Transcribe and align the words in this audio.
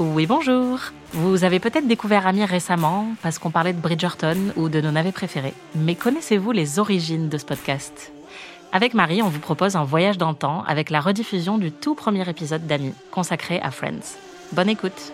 Oui, 0.00 0.24
bonjour. 0.24 0.78
Vous 1.12 1.44
avez 1.44 1.60
peut-être 1.60 1.86
découvert 1.86 2.26
Ami 2.26 2.42
récemment 2.46 3.08
parce 3.22 3.38
qu'on 3.38 3.50
parlait 3.50 3.74
de 3.74 3.80
Bridgerton 3.80 4.50
ou 4.56 4.70
de 4.70 4.80
nos 4.80 4.92
navets 4.92 5.12
préférés. 5.12 5.52
Mais 5.74 5.94
connaissez-vous 5.94 6.52
les 6.52 6.78
origines 6.78 7.28
de 7.28 7.36
ce 7.36 7.44
podcast? 7.44 8.10
Avec 8.72 8.94
Marie, 8.94 9.20
on 9.20 9.28
vous 9.28 9.40
propose 9.40 9.76
un 9.76 9.84
voyage 9.84 10.16
dans 10.16 10.30
le 10.30 10.36
temps 10.36 10.64
avec 10.66 10.88
la 10.88 11.02
rediffusion 11.02 11.58
du 11.58 11.70
tout 11.70 11.94
premier 11.94 12.26
épisode 12.26 12.66
d'Ami, 12.66 12.94
consacré 13.10 13.60
à 13.60 13.70
Friends. 13.70 14.16
Bonne 14.52 14.70
écoute 14.70 15.12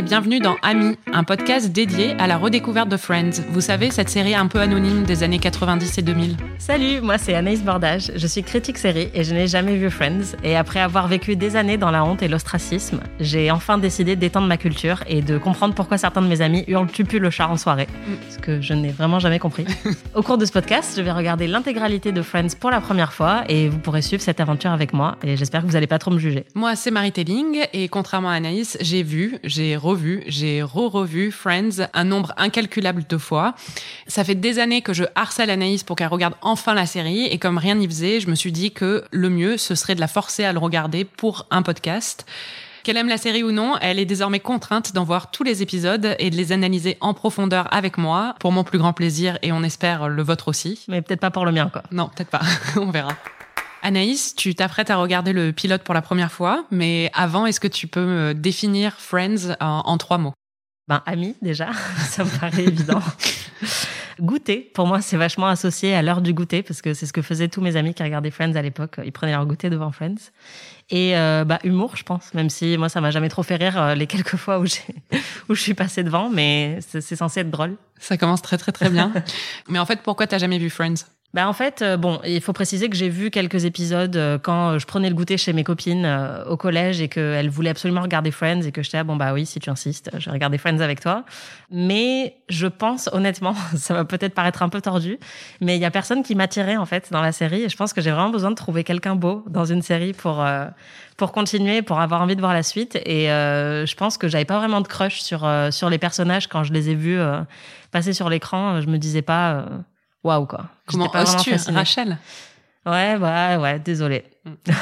et 0.00 0.02
bienvenue 0.02 0.38
dans 0.38 0.56
Ami, 0.62 0.96
un 1.12 1.24
podcast 1.24 1.72
dédié 1.72 2.14
à 2.18 2.26
la 2.26 2.38
redécouverte 2.38 2.88
de 2.88 2.96
Friends. 2.96 3.42
Vous 3.50 3.60
savez, 3.60 3.90
cette 3.90 4.08
série 4.08 4.34
un 4.34 4.46
peu 4.46 4.58
anonyme 4.58 5.02
des 5.02 5.22
années 5.22 5.38
90 5.38 5.98
et 5.98 6.00
2000. 6.00 6.36
Salut, 6.56 7.02
moi 7.02 7.18
c'est 7.18 7.34
Anaïs 7.34 7.62
Bordage, 7.62 8.10
je 8.16 8.26
suis 8.26 8.42
critique 8.42 8.78
série 8.78 9.10
et 9.12 9.24
je 9.24 9.34
n'ai 9.34 9.46
jamais 9.46 9.76
vu 9.76 9.90
Friends. 9.90 10.36
Et 10.42 10.56
après 10.56 10.80
avoir 10.80 11.06
vécu 11.06 11.36
des 11.36 11.54
années 11.54 11.76
dans 11.76 11.90
la 11.90 12.02
honte 12.02 12.22
et 12.22 12.28
l'ostracisme, 12.28 13.00
j'ai 13.18 13.50
enfin 13.50 13.76
décidé 13.76 14.16
d'étendre 14.16 14.46
ma 14.46 14.56
culture 14.56 15.04
et 15.06 15.20
de 15.20 15.36
comprendre 15.36 15.74
pourquoi 15.74 15.98
certains 15.98 16.22
de 16.22 16.28
mes 16.28 16.40
amis 16.40 16.64
hurlent 16.66 16.90
tupu 16.90 17.18
le 17.18 17.28
chat 17.28 17.48
en 17.48 17.58
soirée. 17.58 17.86
Ce 18.30 18.38
que 18.38 18.62
je 18.62 18.72
n'ai 18.72 18.92
vraiment 18.92 19.18
jamais 19.18 19.38
compris. 19.38 19.66
Au 20.14 20.22
cours 20.22 20.38
de 20.38 20.46
ce 20.46 20.52
podcast, 20.52 20.94
je 20.96 21.02
vais 21.02 21.12
regarder 21.12 21.46
l'intégralité 21.46 22.10
de 22.10 22.22
Friends 22.22 22.56
pour 22.58 22.70
la 22.70 22.80
première 22.80 23.12
fois 23.12 23.42
et 23.50 23.68
vous 23.68 23.78
pourrez 23.78 24.00
suivre 24.00 24.22
cette 24.22 24.40
aventure 24.40 24.70
avec 24.70 24.94
moi 24.94 25.18
et 25.22 25.36
j'espère 25.36 25.60
que 25.60 25.66
vous 25.66 25.74
n'allez 25.74 25.86
pas 25.86 25.98
trop 25.98 26.10
me 26.10 26.18
juger. 26.18 26.46
Moi, 26.54 26.74
c'est 26.74 26.90
Marie 26.90 27.12
Telling 27.12 27.58
et 27.74 27.88
contrairement 27.88 28.30
à 28.30 28.34
Anaïs, 28.34 28.78
j'ai 28.80 29.02
vu, 29.02 29.36
j'ai 29.44 29.76
revu, 29.90 30.22
j'ai 30.26 30.62
re-revu 30.62 31.32
Friends 31.32 31.88
un 31.94 32.04
nombre 32.04 32.32
incalculable 32.36 33.04
de 33.08 33.18
fois. 33.18 33.54
Ça 34.06 34.22
fait 34.22 34.34
des 34.34 34.58
années 34.58 34.82
que 34.82 34.92
je 34.92 35.04
harcèle 35.16 35.50
Anaïs 35.50 35.82
pour 35.82 35.96
qu'elle 35.96 36.08
regarde 36.08 36.34
enfin 36.42 36.74
la 36.74 36.86
série 36.86 37.26
et 37.26 37.38
comme 37.38 37.58
rien 37.58 37.74
n'y 37.74 37.86
faisait, 37.86 38.20
je 38.20 38.28
me 38.28 38.34
suis 38.34 38.52
dit 38.52 38.70
que 38.70 39.04
le 39.10 39.30
mieux, 39.30 39.56
ce 39.56 39.74
serait 39.74 39.96
de 39.96 40.00
la 40.00 40.06
forcer 40.06 40.44
à 40.44 40.52
le 40.52 40.58
regarder 40.58 41.04
pour 41.04 41.46
un 41.50 41.62
podcast. 41.62 42.24
Qu'elle 42.84 42.96
aime 42.96 43.08
la 43.08 43.18
série 43.18 43.42
ou 43.42 43.50
non, 43.50 43.76
elle 43.80 43.98
est 43.98 44.06
désormais 44.06 44.40
contrainte 44.40 44.94
d'en 44.94 45.04
voir 45.04 45.30
tous 45.30 45.42
les 45.42 45.60
épisodes 45.60 46.14
et 46.18 46.30
de 46.30 46.36
les 46.36 46.52
analyser 46.52 46.96
en 47.00 47.12
profondeur 47.12 47.66
avec 47.74 47.98
moi, 47.98 48.36
pour 48.38 48.52
mon 48.52 48.64
plus 48.64 48.78
grand 48.78 48.92
plaisir 48.92 49.38
et 49.42 49.52
on 49.52 49.62
espère 49.62 50.08
le 50.08 50.22
vôtre 50.22 50.48
aussi. 50.48 50.84
Mais 50.88 51.02
peut-être 51.02 51.20
pas 51.20 51.30
pour 51.30 51.44
le 51.44 51.52
mien, 51.52 51.68
quoi. 51.70 51.82
Non, 51.90 52.08
peut-être 52.14 52.30
pas. 52.30 52.40
on 52.76 52.90
verra. 52.90 53.12
Anaïs, 53.82 54.34
tu 54.34 54.54
t'apprêtes 54.54 54.90
à 54.90 54.96
regarder 54.96 55.32
le 55.32 55.52
pilote 55.52 55.82
pour 55.82 55.94
la 55.94 56.02
première 56.02 56.30
fois, 56.30 56.64
mais 56.70 57.10
avant, 57.14 57.46
est-ce 57.46 57.60
que 57.60 57.68
tu 57.68 57.86
peux 57.86 58.04
me 58.04 58.34
définir 58.34 58.94
Friends 58.98 59.56
en, 59.60 59.82
en 59.84 59.98
trois 59.98 60.18
mots? 60.18 60.34
Ben, 60.88 61.02
ami, 61.06 61.36
déjà, 61.40 61.68
ça 61.98 62.24
me 62.24 62.40
paraît 62.40 62.64
évident. 62.64 63.00
Goûter, 64.20 64.70
pour 64.74 64.86
moi, 64.86 65.00
c'est 65.00 65.16
vachement 65.16 65.46
associé 65.46 65.94
à 65.94 66.02
l'heure 66.02 66.20
du 66.20 66.34
goûter, 66.34 66.62
parce 66.62 66.82
que 66.82 66.92
c'est 66.92 67.06
ce 67.06 67.12
que 67.12 67.22
faisaient 67.22 67.48
tous 67.48 67.60
mes 67.62 67.76
amis 67.76 67.94
qui 67.94 68.02
regardaient 68.02 68.30
Friends 68.30 68.54
à 68.54 68.62
l'époque. 68.62 68.96
Ils 69.04 69.12
prenaient 69.12 69.32
leur 69.32 69.46
goûter 69.46 69.70
devant 69.70 69.92
Friends. 69.92 70.30
Et 70.90 71.16
euh, 71.16 71.44
bah, 71.44 71.58
humour, 71.64 71.96
je 71.96 72.02
pense, 72.02 72.34
même 72.34 72.50
si 72.50 72.76
moi, 72.76 72.88
ça 72.88 73.00
m'a 73.00 73.10
jamais 73.10 73.28
trop 73.28 73.42
fait 73.42 73.56
rire 73.56 73.80
euh, 73.80 73.94
les 73.94 74.06
quelques 74.06 74.36
fois 74.36 74.58
où, 74.58 74.66
j'ai, 74.66 74.82
où 75.48 75.54
je 75.54 75.60
suis 75.62 75.74
passée 75.74 76.02
devant, 76.02 76.28
mais 76.28 76.78
c'est, 76.86 77.00
c'est 77.00 77.16
censé 77.16 77.40
être 77.40 77.50
drôle. 77.50 77.76
Ça 77.98 78.16
commence 78.18 78.42
très 78.42 78.58
très 78.58 78.72
très 78.72 78.90
bien. 78.90 79.12
mais 79.68 79.78
en 79.78 79.86
fait, 79.86 80.02
pourquoi 80.02 80.26
t'as 80.26 80.38
jamais 80.38 80.58
vu 80.58 80.68
Friends? 80.68 81.06
Bah 81.32 81.46
en 81.46 81.52
fait, 81.52 81.80
euh, 81.82 81.96
bon, 81.96 82.18
il 82.24 82.40
faut 82.40 82.52
préciser 82.52 82.88
que 82.88 82.96
j'ai 82.96 83.08
vu 83.08 83.30
quelques 83.30 83.64
épisodes 83.64 84.16
euh, 84.16 84.36
quand 84.36 84.78
je 84.78 84.86
prenais 84.86 85.08
le 85.08 85.14
goûter 85.14 85.36
chez 85.36 85.52
mes 85.52 85.62
copines 85.62 86.04
euh, 86.04 86.44
au 86.46 86.56
collège 86.56 87.00
et 87.00 87.08
qu'elles 87.08 87.48
voulaient 87.48 87.70
absolument 87.70 88.02
regarder 88.02 88.32
Friends 88.32 88.62
et 88.62 88.72
que 88.72 88.82
j'étais 88.82 88.98
ah, 88.98 89.04
bon 89.04 89.14
bah 89.14 89.32
oui 89.32 89.46
si 89.46 89.60
tu 89.60 89.70
insistes, 89.70 90.10
je 90.18 90.24
vais 90.24 90.32
regarder 90.32 90.58
Friends 90.58 90.80
avec 90.80 91.00
toi. 91.00 91.24
Mais 91.70 92.34
je 92.48 92.66
pense 92.66 93.08
honnêtement, 93.12 93.54
ça 93.76 93.94
va 93.94 94.04
peut-être 94.04 94.34
paraître 94.34 94.64
un 94.64 94.68
peu 94.68 94.80
tordu, 94.80 95.20
mais 95.60 95.76
il 95.76 95.80
y 95.80 95.84
a 95.84 95.92
personne 95.92 96.24
qui 96.24 96.34
m'attirait 96.34 96.76
en 96.76 96.84
fait 96.84 97.12
dans 97.12 97.22
la 97.22 97.30
série 97.30 97.62
et 97.62 97.68
je 97.68 97.76
pense 97.76 97.92
que 97.92 98.00
j'ai 98.00 98.10
vraiment 98.10 98.30
besoin 98.30 98.50
de 98.50 98.56
trouver 98.56 98.82
quelqu'un 98.82 99.14
beau 99.14 99.44
dans 99.48 99.64
une 99.64 99.82
série 99.82 100.14
pour 100.14 100.44
pour 101.16 101.30
continuer, 101.30 101.82
pour 101.82 102.00
avoir 102.00 102.22
envie 102.22 102.34
de 102.34 102.40
voir 102.40 102.54
la 102.54 102.64
suite. 102.64 102.96
Et 103.06 103.26
je 103.26 103.94
pense 103.94 104.18
que 104.18 104.26
j'avais 104.26 104.44
pas 104.44 104.58
vraiment 104.58 104.80
de 104.80 104.88
crush 104.88 105.20
sur 105.20 105.48
sur 105.70 105.90
les 105.90 105.98
personnages 105.98 106.48
quand 106.48 106.64
je 106.64 106.72
les 106.72 106.90
ai 106.90 106.94
vus 106.96 107.20
passer 107.92 108.12
sur 108.12 108.28
l'écran. 108.28 108.80
Je 108.80 108.88
me 108.88 108.98
disais 108.98 109.22
pas 109.22 109.66
waouh 110.24 110.46
quoi. 110.46 110.66
Comment 110.86 111.10
oses-tu, 111.14 111.54
Rachel? 111.72 112.18
Ouais, 112.86 113.16
ouais, 113.16 113.56
ouais, 113.56 113.78
désolé. 113.78 114.24
Mm. 114.44 114.72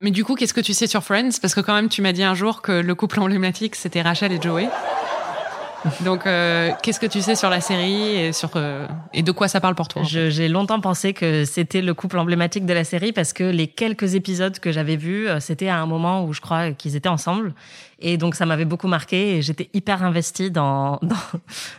Mais 0.00 0.10
du 0.12 0.24
coup, 0.24 0.36
qu'est-ce 0.36 0.54
que 0.54 0.60
tu 0.60 0.74
sais 0.74 0.86
sur 0.86 1.02
Friends? 1.02 1.40
Parce 1.42 1.54
que 1.54 1.60
quand 1.60 1.74
même, 1.74 1.88
tu 1.88 2.02
m'as 2.02 2.12
dit 2.12 2.22
un 2.22 2.34
jour 2.34 2.62
que 2.62 2.72
le 2.72 2.94
couple 2.94 3.18
emblématique, 3.18 3.74
c'était 3.74 4.02
Rachel 4.02 4.30
et 4.30 4.40
Joey. 4.40 4.68
Donc, 6.04 6.26
euh, 6.26 6.70
qu'est-ce 6.82 7.00
que 7.00 7.06
tu 7.06 7.20
sais 7.20 7.34
sur 7.34 7.50
la 7.50 7.60
série 7.60 8.16
et, 8.16 8.32
sur, 8.32 8.50
euh, 8.56 8.86
et 9.12 9.22
de 9.22 9.32
quoi 9.32 9.48
ça 9.48 9.60
parle 9.60 9.74
pour 9.74 9.88
toi 9.88 10.02
J'ai 10.04 10.48
longtemps 10.48 10.80
pensé 10.80 11.12
que 11.12 11.44
c'était 11.44 11.82
le 11.82 11.94
couple 11.94 12.18
emblématique 12.18 12.66
de 12.66 12.72
la 12.72 12.84
série 12.84 13.12
parce 13.12 13.32
que 13.32 13.44
les 13.44 13.68
quelques 13.68 14.14
épisodes 14.14 14.58
que 14.58 14.72
j'avais 14.72 14.96
vus, 14.96 15.28
euh, 15.28 15.40
c'était 15.40 15.68
à 15.68 15.78
un 15.78 15.86
moment 15.86 16.24
où 16.24 16.32
je 16.32 16.40
crois 16.40 16.72
qu'ils 16.72 16.96
étaient 16.96 17.08
ensemble. 17.08 17.54
Et 18.00 18.16
donc, 18.16 18.34
ça 18.36 18.46
m'avait 18.46 18.64
beaucoup 18.64 18.86
marqué 18.86 19.36
et 19.36 19.42
j'étais 19.42 19.70
hyper 19.72 20.04
investie 20.04 20.50
dans, 20.50 20.98
dans, 21.02 21.16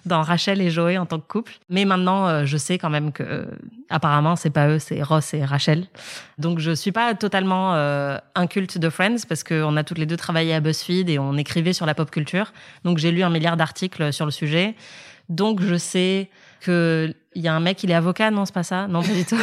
dans, 0.06 0.22
Rachel 0.22 0.62
et 0.62 0.70
Joey 0.70 0.98
en 0.98 1.06
tant 1.06 1.20
que 1.20 1.28
couple. 1.28 1.54
Mais 1.70 1.86
maintenant, 1.86 2.46
je 2.46 2.58
sais 2.58 2.78
quand 2.78 2.90
même 2.90 3.12
que, 3.12 3.48
apparemment, 3.90 4.36
c'est 4.36 4.50
pas 4.50 4.68
eux, 4.68 4.80
c'est 4.80 5.02
Ross 5.02 5.34
et 5.34 5.44
Rachel. 5.44 5.88
Donc, 6.38 6.60
je 6.60 6.72
suis 6.72 6.92
pas 6.92 7.14
totalement 7.16 7.74
euh, 7.76 8.18
un 8.36 8.48
culte 8.48 8.78
de 8.78 8.90
Friends 8.90 9.26
parce 9.28 9.44
qu'on 9.44 9.76
a 9.76 9.84
toutes 9.84 9.98
les 9.98 10.06
deux 10.06 10.16
travaillé 10.16 10.54
à 10.54 10.62
BuzzFeed 10.62 11.10
et 11.10 11.20
on 11.20 11.36
écrivait 11.36 11.74
sur 11.74 11.86
la 11.86 11.94
pop 11.94 12.10
culture. 12.10 12.54
Donc, 12.86 12.98
j'ai 12.98 13.12
lu 13.12 13.24
un 13.24 13.30
milliard 13.30 13.58
d'articles 13.58 13.89
sur 14.12 14.26
le 14.26 14.32
sujet. 14.32 14.76
Donc, 15.30 15.62
je 15.62 15.76
sais 15.76 16.30
que 16.62 17.14
il 17.36 17.42
y 17.42 17.48
a 17.48 17.54
un 17.54 17.60
mec, 17.60 17.84
il 17.84 17.92
est 17.92 17.96
avocat, 17.96 18.32
non, 18.32 18.46
c'est 18.46 18.54
pas 18.54 18.64
ça? 18.64 18.88
Non, 18.90 19.02
pas 19.02 19.14
du 19.14 19.26
tout. 19.26 19.38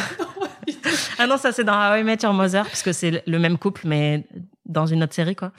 ah 1.18 1.26
non, 1.26 1.36
ça 1.36 1.52
c'est 1.52 1.64
dans 1.64 1.74
How 1.74 1.96
I 1.96 2.02
Met 2.04 2.18
Your 2.22 2.32
Mother, 2.32 2.64
parce 2.64 2.82
que 2.82 2.92
c'est 2.92 3.22
le 3.26 3.38
même 3.38 3.58
couple, 3.58 3.82
mais 3.84 4.24
dans 4.64 4.86
une 4.86 5.02
autre 5.02 5.14
série, 5.14 5.36
quoi. 5.36 5.52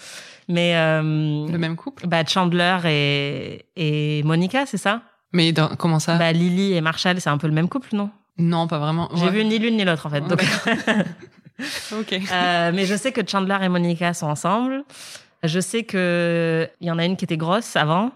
Mais 0.50 0.76
euh, 0.76 1.02
le 1.02 1.58
même 1.58 1.76
couple? 1.76 2.08
Bah 2.08 2.26
Chandler 2.26 2.78
et 2.86 3.66
et 3.76 4.24
Monica, 4.24 4.66
c'est 4.66 4.78
ça? 4.78 5.02
Mais 5.34 5.52
dans, 5.52 5.70
comment 5.76 6.00
ça? 6.00 6.18
Bah 6.18 6.32
Lily 6.32 6.74
et 6.74 6.82
Marshall, 6.82 7.20
c'est 7.20 7.30
un 7.30 7.38
peu 7.38 7.48
le 7.48 7.54
même 7.54 7.70
couple, 7.70 7.90
non? 7.94 8.10
Non, 8.38 8.68
pas 8.68 8.78
vraiment. 8.78 9.10
J'ai 9.16 9.30
vu 9.30 9.44
ni 9.44 9.58
l'une 9.60 9.78
ni 9.78 9.84
l'autre 9.84 10.06
en 10.06 10.10
fait. 10.10 10.22
donc... 10.22 10.42
ok. 11.92 12.14
Euh, 12.32 12.72
mais 12.74 12.86
je 12.86 12.96
sais 12.96 13.12
que 13.12 13.22
Chandler 13.28 13.58
et 13.62 13.70
Monica 13.70 14.14
sont 14.14 14.28
ensemble. 14.28 14.84
Je 15.44 15.60
sais 15.60 15.84
que 15.84 16.70
il 16.82 16.88
y 16.88 16.92
en 16.92 17.00
a 17.00 17.06
une 17.06 17.18
qui 17.18 17.26
était 17.26 17.38
grosse 17.38 17.76
avant. 17.76 18.12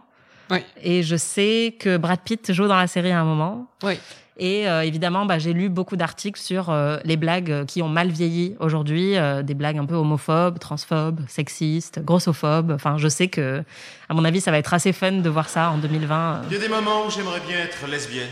Oui. 0.51 0.59
Et 0.84 1.01
je 1.01 1.16
sais 1.16 1.75
que 1.79 1.97
Brad 1.97 2.19
Pitt 2.19 2.51
joue 2.51 2.67
dans 2.67 2.75
la 2.75 2.88
série 2.88 3.12
à 3.12 3.19
un 3.19 3.25
moment. 3.25 3.67
Oui. 3.84 3.97
Et 4.38 4.67
euh, 4.67 4.81
évidemment, 4.81 5.25
bah, 5.25 5.38
j'ai 5.39 5.53
lu 5.53 5.69
beaucoup 5.69 5.95
d'articles 5.95 6.39
sur 6.39 6.69
euh, 6.69 6.97
les 7.03 7.16
blagues 7.16 7.66
qui 7.66 7.81
ont 7.81 7.89
mal 7.89 8.09
vieilli 8.09 8.56
aujourd'hui, 8.59 9.17
euh, 9.17 9.44
des 9.44 9.53
blagues 9.53 9.78
un 9.78 9.85
peu 9.85 9.95
homophobes, 9.95 10.57
transphobes, 10.57 11.22
sexistes, 11.28 12.00
grossophobes. 12.03 12.72
Enfin, 12.72 12.97
je 12.97 13.07
sais 13.07 13.28
que, 13.28 13.63
à 14.09 14.13
mon 14.13 14.25
avis, 14.25 14.41
ça 14.41 14.50
va 14.50 14.57
être 14.57 14.73
assez 14.73 14.94
fun 14.94 15.12
de 15.12 15.29
voir 15.29 15.47
ça 15.47 15.69
en 15.69 15.78
2020. 15.78 16.44
Il 16.47 16.53
y 16.53 16.56
a 16.56 16.59
des 16.59 16.69
moments 16.69 17.06
où 17.06 17.12
j'aimerais 17.12 17.41
bien 17.47 17.59
être 17.59 17.85
lesbienne. 17.88 18.29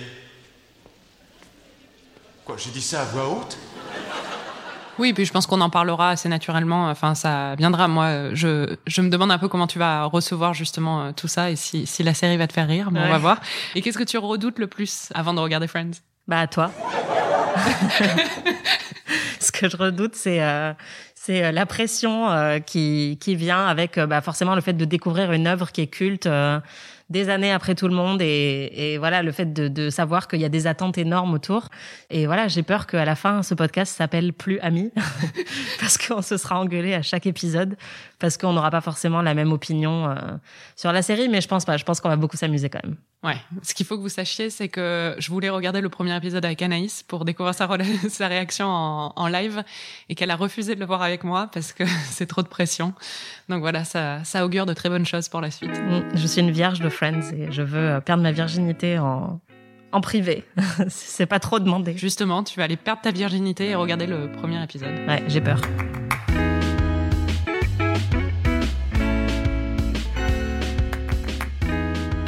Quoi, 2.43 2.55
j'ai 2.57 2.71
dit 2.71 2.81
ça 2.81 3.01
à 3.01 3.05
voix 3.05 3.29
haute? 3.29 3.57
Oui, 4.99 5.13
puis 5.13 5.25
je 5.25 5.31
pense 5.31 5.47
qu'on 5.47 5.61
en 5.61 5.69
parlera 5.69 6.11
assez 6.11 6.29
naturellement. 6.29 6.89
Enfin, 6.89 7.15
ça 7.15 7.55
viendra. 7.55 7.87
Moi, 7.87 8.33
je, 8.33 8.75
je 8.85 9.01
me 9.01 9.09
demande 9.09 9.31
un 9.31 9.37
peu 9.37 9.47
comment 9.47 9.67
tu 9.67 9.79
vas 9.79 10.03
recevoir 10.03 10.53
justement 10.53 11.05
euh, 11.05 11.11
tout 11.13 11.27
ça 11.27 11.49
et 11.49 11.55
si, 11.55 11.87
si 11.87 12.03
la 12.03 12.13
série 12.13 12.37
va 12.37 12.47
te 12.47 12.53
faire 12.53 12.67
rire. 12.67 12.91
Bon, 12.91 12.99
on 12.99 13.09
va 13.09 13.17
voir. 13.17 13.39
Et 13.75 13.81
qu'est-ce 13.81 13.97
que 13.97 14.03
tu 14.03 14.17
redoutes 14.17 14.59
le 14.59 14.67
plus 14.67 15.09
avant 15.15 15.33
de 15.33 15.39
regarder 15.39 15.67
Friends? 15.67 15.91
Bah, 16.27 16.45
toi. 16.47 16.71
Ce 19.39 19.51
que 19.51 19.69
je 19.69 19.77
redoute, 19.77 20.15
c'est 20.15 20.43
euh, 20.43 20.73
c'est 21.21 21.43
euh, 21.43 21.51
la 21.51 21.65
pression 21.65 22.29
euh, 22.29 22.59
qui 22.59 23.17
qui 23.19 23.35
vient 23.35 23.65
avec 23.67 23.97
euh, 23.97 24.07
bah, 24.07 24.21
forcément 24.21 24.55
le 24.55 24.61
fait 24.61 24.73
de 24.73 24.85
découvrir 24.85 25.31
une 25.31 25.47
œuvre 25.47 25.71
qui 25.71 25.81
est 25.81 25.87
culte 25.87 26.29
des 27.09 27.29
années 27.29 27.51
après 27.51 27.75
tout 27.75 27.87
le 27.87 27.95
monde 27.95 28.21
et, 28.21 28.71
et 28.75 28.97
voilà 28.97 29.23
le 29.23 29.31
fait 29.31 29.51
de, 29.51 29.67
de 29.67 29.89
savoir 29.89 30.27
qu'il 30.27 30.39
y 30.39 30.45
a 30.45 30.49
des 30.49 30.67
attentes 30.67 30.97
énormes 30.97 31.33
autour. 31.33 31.69
Et 32.09 32.25
voilà 32.25 32.47
j'ai 32.47 32.63
peur 32.63 32.87
qu'à 32.87 33.05
la 33.05 33.15
fin 33.15 33.43
ce 33.43 33.53
podcast 33.53 33.95
s'appelle 33.95 34.33
plus 34.33 34.59
amis 34.59 34.91
parce 35.79 35.97
qu'on 35.97 36.21
se 36.21 36.37
sera 36.37 36.59
engueulé 36.59 36.93
à 36.93 37.01
chaque 37.01 37.25
épisode 37.25 37.75
parce 38.19 38.37
qu'on 38.37 38.53
n'aura 38.53 38.71
pas 38.71 38.81
forcément 38.81 39.21
la 39.21 39.33
même 39.33 39.51
opinion 39.51 40.09
euh, 40.09 40.15
sur 40.75 40.91
la 40.91 41.01
série 41.01 41.29
mais 41.29 41.41
je 41.41 41.47
pense 41.47 41.65
pas. 41.65 41.77
Je 41.77 41.83
pense 41.83 41.99
qu'on 42.01 42.09
va 42.09 42.17
beaucoup 42.17 42.37
s'amuser 42.37 42.69
quand 42.69 42.83
même 42.83 42.95
ouais 43.23 43.37
ce 43.61 43.73
qu'il 43.73 43.85
faut 43.85 43.97
que 43.97 44.01
vous 44.01 44.09
sachiez 44.09 44.49
c'est 44.49 44.69
que 44.69 45.15
je 45.17 45.29
voulais 45.29 45.49
regarder 45.49 45.81
le 45.81 45.89
premier 45.89 46.15
épisode 46.15 46.45
avec 46.45 46.61
Anaïs 46.61 47.03
pour 47.03 47.25
découvrir 47.25 47.53
sa, 47.53 47.67
sa 48.09 48.27
réaction 48.27 48.67
en, 48.67 49.13
en 49.15 49.27
live 49.27 49.63
et 50.09 50.15
qu'elle 50.15 50.31
a 50.31 50.35
refusé 50.35 50.75
de 50.75 50.79
le 50.79 50.85
voir 50.85 51.01
avec 51.01 51.23
moi 51.23 51.49
parce 51.53 51.73
que 51.73 51.83
c'est 52.09 52.27
trop 52.27 52.41
de 52.41 52.47
pression 52.47 52.93
donc 53.49 53.61
voilà 53.61 53.83
ça, 53.83 54.23
ça 54.23 54.45
augure 54.45 54.65
de 54.65 54.73
très 54.73 54.89
bonnes 54.89 55.05
choses 55.05 55.27
pour 55.29 55.41
la 55.41 55.51
suite 55.51 55.71
je 56.13 56.27
suis 56.27 56.41
une 56.41 56.51
vierge 56.51 56.79
de 56.79 56.89
Friends 56.89 57.31
et 57.33 57.51
je 57.51 57.61
veux 57.61 57.89
euh, 57.89 58.01
perdre 58.01 58.23
ma 58.23 58.31
virginité 58.31 58.99
en, 58.99 59.39
en 59.91 60.01
privé. 60.01 60.43
c'est 60.87 61.25
pas 61.25 61.39
trop 61.39 61.59
demandé. 61.59 61.97
Justement, 61.97 62.43
tu 62.43 62.57
vas 62.57 62.65
aller 62.65 62.77
perdre 62.77 63.01
ta 63.01 63.11
virginité 63.11 63.69
et 63.69 63.75
regarder 63.75 64.07
le 64.07 64.31
premier 64.31 64.61
épisode. 64.63 64.93
Ouais, 65.07 65.23
j'ai 65.27 65.41
peur. 65.41 65.61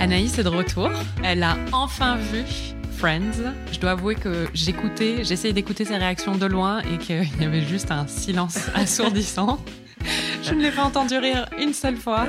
Anaïs 0.02 0.40
est 0.40 0.44
de 0.44 0.50
retour. 0.50 0.90
Elle 1.24 1.44
a 1.44 1.60
enfin 1.72 2.16
vu 2.16 2.44
Friends. 2.98 3.54
Je 3.72 3.80
dois 3.80 3.92
avouer 3.92 4.16
que 4.16 4.48
j'écoutais, 4.52 5.24
j'essayais 5.24 5.54
d'écouter 5.54 5.86
ses 5.86 5.96
réactions 5.96 6.36
de 6.36 6.48
loin 6.48 6.80
et 6.80 6.98
qu'il 6.98 7.30
y 7.40 7.46
avait 7.46 7.62
juste 7.62 7.92
un 7.92 8.08
silence 8.08 8.58
assourdissant. 8.74 9.64
Je 10.42 10.56
ne 10.56 10.62
l'ai 10.64 10.72
pas 10.72 10.86
entendu 10.86 11.16
rire 11.20 11.48
une 11.60 11.74
seule 11.74 11.98
fois, 11.98 12.26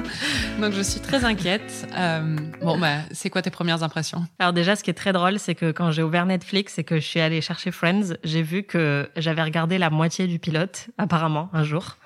donc 0.60 0.74
je 0.74 0.82
suis 0.82 1.00
très 1.00 1.24
inquiète. 1.24 1.88
Euh, 1.96 2.36
bon, 2.60 2.76
bah, 2.78 2.98
c'est 3.10 3.30
quoi 3.30 3.40
tes 3.40 3.48
premières 3.48 3.82
impressions? 3.82 4.26
Alors 4.38 4.52
déjà, 4.52 4.76
ce 4.76 4.84
qui 4.84 4.90
est 4.90 4.94
très 4.94 5.14
drôle, 5.14 5.38
c'est 5.38 5.54
que 5.54 5.72
quand 5.72 5.92
j'ai 5.92 6.02
ouvert 6.02 6.26
Netflix 6.26 6.78
et 6.78 6.84
que 6.84 6.96
je 6.96 7.06
suis 7.06 7.20
allée 7.20 7.40
chercher 7.40 7.70
Friends, 7.70 8.16
j'ai 8.22 8.42
vu 8.42 8.64
que 8.64 9.08
j'avais 9.16 9.42
regardé 9.42 9.78
la 9.78 9.88
moitié 9.88 10.26
du 10.26 10.38
pilote, 10.38 10.90
apparemment, 10.98 11.48
un 11.54 11.64
jour. 11.64 11.96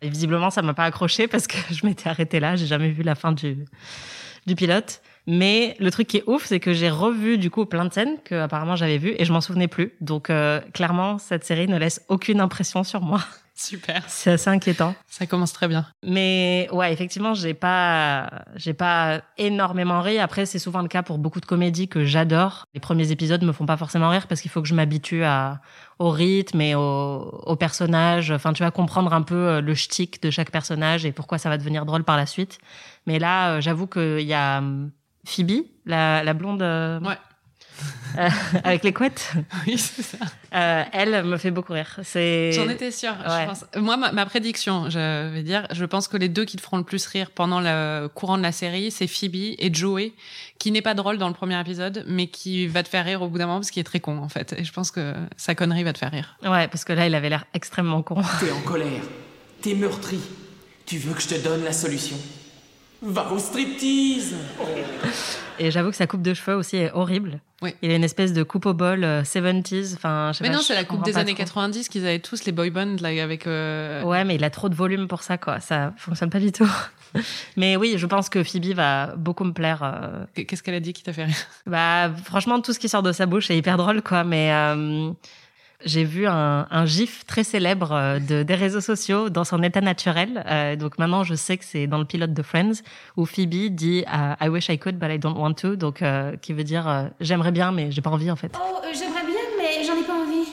Et 0.00 0.08
visiblement, 0.08 0.50
ça 0.50 0.62
m'a 0.62 0.74
pas 0.74 0.84
accroché 0.84 1.28
parce 1.28 1.46
que 1.46 1.58
je 1.70 1.86
m'étais 1.86 2.08
arrêtée 2.08 2.40
là. 2.40 2.56
J'ai 2.56 2.66
jamais 2.66 2.90
vu 2.90 3.04
la 3.04 3.14
fin 3.14 3.30
du, 3.30 3.64
du 4.46 4.56
pilote. 4.56 5.00
Mais 5.26 5.76
le 5.78 5.90
truc 5.90 6.08
qui 6.08 6.18
est 6.18 6.24
ouf, 6.26 6.46
c'est 6.46 6.60
que 6.60 6.72
j'ai 6.72 6.90
revu 6.90 7.38
du 7.38 7.50
coup 7.50 7.64
plein 7.66 7.84
de 7.84 7.92
scènes 7.92 8.16
que 8.24 8.34
apparemment 8.34 8.76
j'avais 8.76 8.98
vues 8.98 9.14
et 9.18 9.24
je 9.24 9.32
m'en 9.32 9.40
souvenais 9.40 9.68
plus. 9.68 9.92
Donc 10.00 10.30
euh, 10.30 10.60
clairement, 10.72 11.18
cette 11.18 11.44
série 11.44 11.68
ne 11.68 11.78
laisse 11.78 12.02
aucune 12.08 12.40
impression 12.40 12.82
sur 12.82 13.00
moi. 13.00 13.20
Super. 13.54 14.02
C'est 14.08 14.32
assez 14.32 14.48
inquiétant. 14.48 14.94
Ça 15.06 15.26
commence 15.26 15.52
très 15.52 15.68
bien. 15.68 15.86
Mais 16.02 16.68
ouais, 16.72 16.92
effectivement, 16.92 17.34
j'ai 17.34 17.54
pas, 17.54 18.44
j'ai 18.56 18.72
pas 18.72 19.20
énormément 19.36 20.00
ri. 20.00 20.18
Après, 20.18 20.46
c'est 20.46 20.58
souvent 20.58 20.80
le 20.80 20.88
cas 20.88 21.02
pour 21.02 21.18
beaucoup 21.18 21.38
de 21.38 21.46
comédies 21.46 21.86
que 21.86 22.04
j'adore. 22.04 22.64
Les 22.74 22.80
premiers 22.80 23.12
épisodes 23.12 23.44
me 23.44 23.52
font 23.52 23.66
pas 23.66 23.76
forcément 23.76 24.08
rire 24.08 24.26
parce 24.26 24.40
qu'il 24.40 24.50
faut 24.50 24.62
que 24.62 24.68
je 24.68 24.74
m'habitue 24.74 25.22
à, 25.22 25.60
au 25.98 26.10
rythme 26.10 26.60
et 26.62 26.74
au, 26.74 26.80
au 26.80 27.54
personnage. 27.54 28.32
Enfin, 28.32 28.52
tu 28.52 28.62
vas 28.62 28.70
comprendre 28.70 29.12
un 29.12 29.22
peu 29.22 29.34
euh, 29.34 29.60
le 29.60 29.74
shtick 29.74 30.20
de 30.22 30.30
chaque 30.30 30.50
personnage 30.50 31.04
et 31.04 31.12
pourquoi 31.12 31.38
ça 31.38 31.50
va 31.50 31.58
devenir 31.58 31.84
drôle 31.84 32.04
par 32.04 32.16
la 32.16 32.26
suite. 32.26 32.58
Mais 33.06 33.18
là, 33.18 33.50
euh, 33.50 33.60
j'avoue 33.60 33.86
qu'il 33.86 34.26
y 34.26 34.34
a 34.34 34.62
Phoebe, 35.24 35.64
la, 35.86 36.22
la 36.24 36.34
blonde. 36.34 36.62
euh, 36.62 37.00
Ouais. 37.00 37.16
euh, 38.18 38.28
avec 38.64 38.84
les 38.84 38.92
couettes. 38.92 39.32
Oui, 39.66 39.78
c'est 39.78 40.02
ça. 40.02 40.18
Euh, 40.54 40.84
elle 40.92 41.24
me 41.24 41.36
fait 41.38 41.50
beaucoup 41.50 41.72
rire. 41.72 41.98
C'est. 42.02 42.52
J'en 42.52 42.68
étais 42.68 42.90
sûre. 42.90 43.14
je 43.24 43.30
Ouais. 43.30 43.46
pense. 43.46 43.64
Moi, 43.76 43.96
ma, 43.96 44.12
ma 44.12 44.26
prédiction, 44.26 44.90
je 44.90 45.30
vais 45.32 45.42
dire, 45.42 45.66
je 45.72 45.84
pense 45.84 46.08
que 46.08 46.16
les 46.16 46.28
deux 46.28 46.44
qui 46.44 46.56
te 46.56 46.62
feront 46.62 46.76
le 46.76 46.82
plus 46.84 47.06
rire 47.06 47.30
pendant 47.30 47.60
le 47.60 48.08
courant 48.08 48.36
de 48.36 48.42
la 48.42 48.52
série, 48.52 48.90
c'est 48.90 49.06
Phoebe 49.06 49.54
et 49.58 49.70
Joey, 49.72 50.12
qui 50.58 50.70
n'est 50.72 50.82
pas 50.82 50.94
drôle 50.94 51.16
dans 51.18 51.28
le 51.28 51.34
premier 51.34 51.58
épisode, 51.60 52.04
mais 52.06 52.26
qui 52.26 52.66
va 52.66 52.82
te 52.82 52.88
faire 52.88 53.04
rire 53.04 53.22
au 53.22 53.28
bout 53.28 53.38
d'un 53.38 53.46
moment 53.46 53.58
parce 53.60 53.70
qu'il 53.70 53.80
est 53.80 53.84
très 53.84 54.00
con 54.00 54.18
en 54.18 54.28
fait. 54.28 54.54
Et 54.58 54.64
je 54.64 54.72
pense 54.72 54.90
que 54.90 55.14
sa 55.36 55.54
connerie 55.54 55.84
va 55.84 55.92
te 55.92 55.98
faire 55.98 56.10
rire. 56.10 56.36
Ouais, 56.42 56.68
parce 56.68 56.84
que 56.84 56.92
là, 56.92 57.06
il 57.06 57.14
avait 57.14 57.30
l'air 57.30 57.46
extrêmement 57.54 58.02
con. 58.02 58.20
T'es 58.40 58.50
en 58.52 58.60
colère. 58.60 59.02
T'es 59.62 59.74
meurtri. 59.74 60.18
Tu 60.84 60.98
veux 60.98 61.14
que 61.14 61.22
je 61.22 61.28
te 61.28 61.34
donne 61.42 61.62
la 61.64 61.72
solution? 61.72 62.16
Va 63.04 63.32
au 63.32 63.38
striptease 63.38 64.36
Et 65.58 65.70
j'avoue 65.72 65.90
que 65.90 65.96
sa 65.96 66.06
coupe 66.06 66.22
de 66.22 66.34
cheveux 66.34 66.56
aussi 66.56 66.76
est 66.76 66.92
horrible. 66.92 67.40
Oui. 67.60 67.74
Il 67.82 67.90
a 67.90 67.94
une 67.96 68.04
espèce 68.04 68.32
de 68.32 68.42
coupe 68.44 68.64
au 68.66 68.74
bol 68.74 69.02
euh, 69.02 69.22
70s. 69.22 69.94
Enfin, 69.94 70.30
je 70.32 70.38
sais 70.38 70.44
Mais 70.44 70.50
pas, 70.50 70.56
non, 70.56 70.62
c'est 70.62 70.74
la 70.74 70.84
coupe 70.84 71.04
des 71.04 71.16
années 71.16 71.32
trop. 71.34 71.42
90 71.44 71.88
qu'ils 71.88 72.04
avaient 72.06 72.20
tous 72.20 72.44
les 72.44 72.52
boy 72.52 72.70
bands 72.70 72.96
là 73.00 73.08
avec. 73.22 73.46
euh, 73.46 74.02
Ouais, 74.04 74.24
mais 74.24 74.36
il 74.36 74.44
a 74.44 74.50
trop 74.50 74.68
de 74.68 74.74
volume 74.76 75.08
pour 75.08 75.22
ça, 75.22 75.36
quoi. 75.36 75.58
Ça 75.60 75.92
fonctionne 75.96 76.30
pas 76.30 76.38
du 76.40 76.52
tout. 76.52 76.68
mais 77.56 77.76
oui, 77.76 77.94
je 77.96 78.06
pense 78.06 78.28
que 78.28 78.42
Phoebe 78.44 78.72
va 78.74 79.14
beaucoup 79.16 79.44
me 79.44 79.52
plaire. 79.52 79.82
euh. 79.82 80.24
Qu'est-ce 80.44 80.62
qu'elle 80.62 80.74
a 80.76 80.80
dit 80.80 80.92
qui 80.92 81.02
t'a 81.02 81.12
fait 81.12 81.24
rire? 81.24 81.36
Bah, 81.66 82.10
franchement, 82.24 82.60
tout 82.60 82.72
ce 82.72 82.78
qui 82.78 82.88
sort 82.88 83.02
de 83.02 83.12
sa 83.12 83.26
bouche 83.26 83.50
est 83.50 83.56
hyper 83.58 83.76
drôle, 83.76 84.02
quoi. 84.02 84.22
Mais 84.24 84.52
euh, 84.52 85.10
j'ai 85.84 86.04
vu 86.04 86.26
un, 86.26 86.66
un 86.70 86.86
gif 86.86 87.24
très 87.26 87.44
célèbre 87.44 87.92
euh, 87.92 88.18
de, 88.18 88.42
des 88.42 88.54
réseaux 88.54 88.80
sociaux 88.80 89.30
dans 89.30 89.44
son 89.44 89.62
état 89.62 89.80
naturel. 89.80 90.44
Euh, 90.46 90.76
donc 90.76 90.98
maintenant, 90.98 91.24
je 91.24 91.34
sais 91.34 91.56
que 91.56 91.64
c'est 91.64 91.86
dans 91.86 91.98
le 91.98 92.04
pilote 92.04 92.32
de 92.32 92.42
Friends 92.42 92.82
où 93.16 93.24
Phoebe 93.26 93.70
dit 93.74 94.04
euh, 94.12 94.34
I 94.40 94.48
wish 94.48 94.68
I 94.68 94.78
could, 94.78 94.98
but 94.98 95.10
I 95.10 95.18
don't 95.18 95.36
want 95.36 95.54
to. 95.54 95.76
Donc, 95.76 96.02
euh, 96.02 96.36
qui 96.40 96.52
veut 96.52 96.64
dire 96.64 96.88
euh, 96.88 97.04
j'aimerais 97.20 97.52
bien, 97.52 97.72
mais 97.72 97.90
j'ai 97.90 98.00
pas 98.02 98.10
envie, 98.10 98.30
en 98.30 98.36
fait. 98.36 98.52
Oh, 98.58 98.80
euh, 98.84 98.88
j'aimerais 98.92 99.24
bien, 99.26 99.40
mais 99.58 99.84
j'en 99.84 99.94
ai 100.00 100.04
pas 100.04 100.14
envie. 100.14 100.48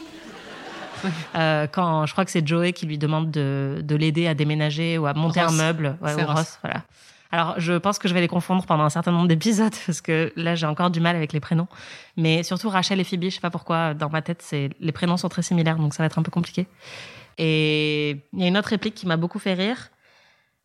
Euh, 1.35 1.65
quand 1.71 2.05
je 2.05 2.11
crois 2.11 2.25
que 2.25 2.31
c'est 2.31 2.45
Joey 2.45 2.73
qui 2.73 2.85
lui 2.85 2.97
demande 2.97 3.31
de, 3.31 3.79
de 3.81 3.95
l'aider 3.95 4.27
à 4.27 4.33
déménager 4.33 4.97
ou 4.97 5.05
à 5.05 5.13
monter 5.13 5.41
Ross. 5.41 5.53
un 5.53 5.55
meuble. 5.55 5.97
Ouais, 6.01 6.11
C'est 6.13 6.23
ou 6.23 6.27
Ross. 6.27 6.35
Ross, 6.35 6.59
voilà. 6.61 6.81
Alors, 7.31 7.59
je 7.59 7.73
pense 7.73 7.99
que 7.99 8.07
je 8.07 8.13
vais 8.13 8.21
les 8.21 8.27
confondre 8.27 8.65
pendant 8.65 8.83
un 8.83 8.89
certain 8.89 9.11
nombre 9.11 9.27
d'épisodes 9.27 9.73
parce 9.85 10.01
que 10.01 10.33
là, 10.35 10.55
j'ai 10.55 10.65
encore 10.65 10.89
du 10.89 10.99
mal 10.99 11.15
avec 11.15 11.33
les 11.33 11.39
prénoms. 11.39 11.67
Mais 12.17 12.43
surtout 12.43 12.69
Rachel 12.69 12.99
et 12.99 13.03
Phoebe, 13.03 13.25
je 13.25 13.29
sais 13.29 13.39
pas 13.39 13.51
pourquoi, 13.51 13.93
dans 13.93 14.09
ma 14.09 14.21
tête, 14.21 14.41
c'est 14.41 14.69
les 14.79 14.91
prénoms 14.91 15.17
sont 15.17 15.29
très 15.29 15.43
similaires, 15.43 15.77
donc 15.77 15.93
ça 15.93 16.03
va 16.03 16.07
être 16.07 16.17
un 16.17 16.23
peu 16.23 16.31
compliqué. 16.31 16.67
Et 17.37 18.17
il 18.33 18.39
y 18.39 18.43
a 18.43 18.47
une 18.47 18.57
autre 18.57 18.69
réplique 18.69 18.95
qui 18.95 19.05
m'a 19.07 19.17
beaucoup 19.17 19.39
fait 19.39 19.53
rire. 19.53 19.89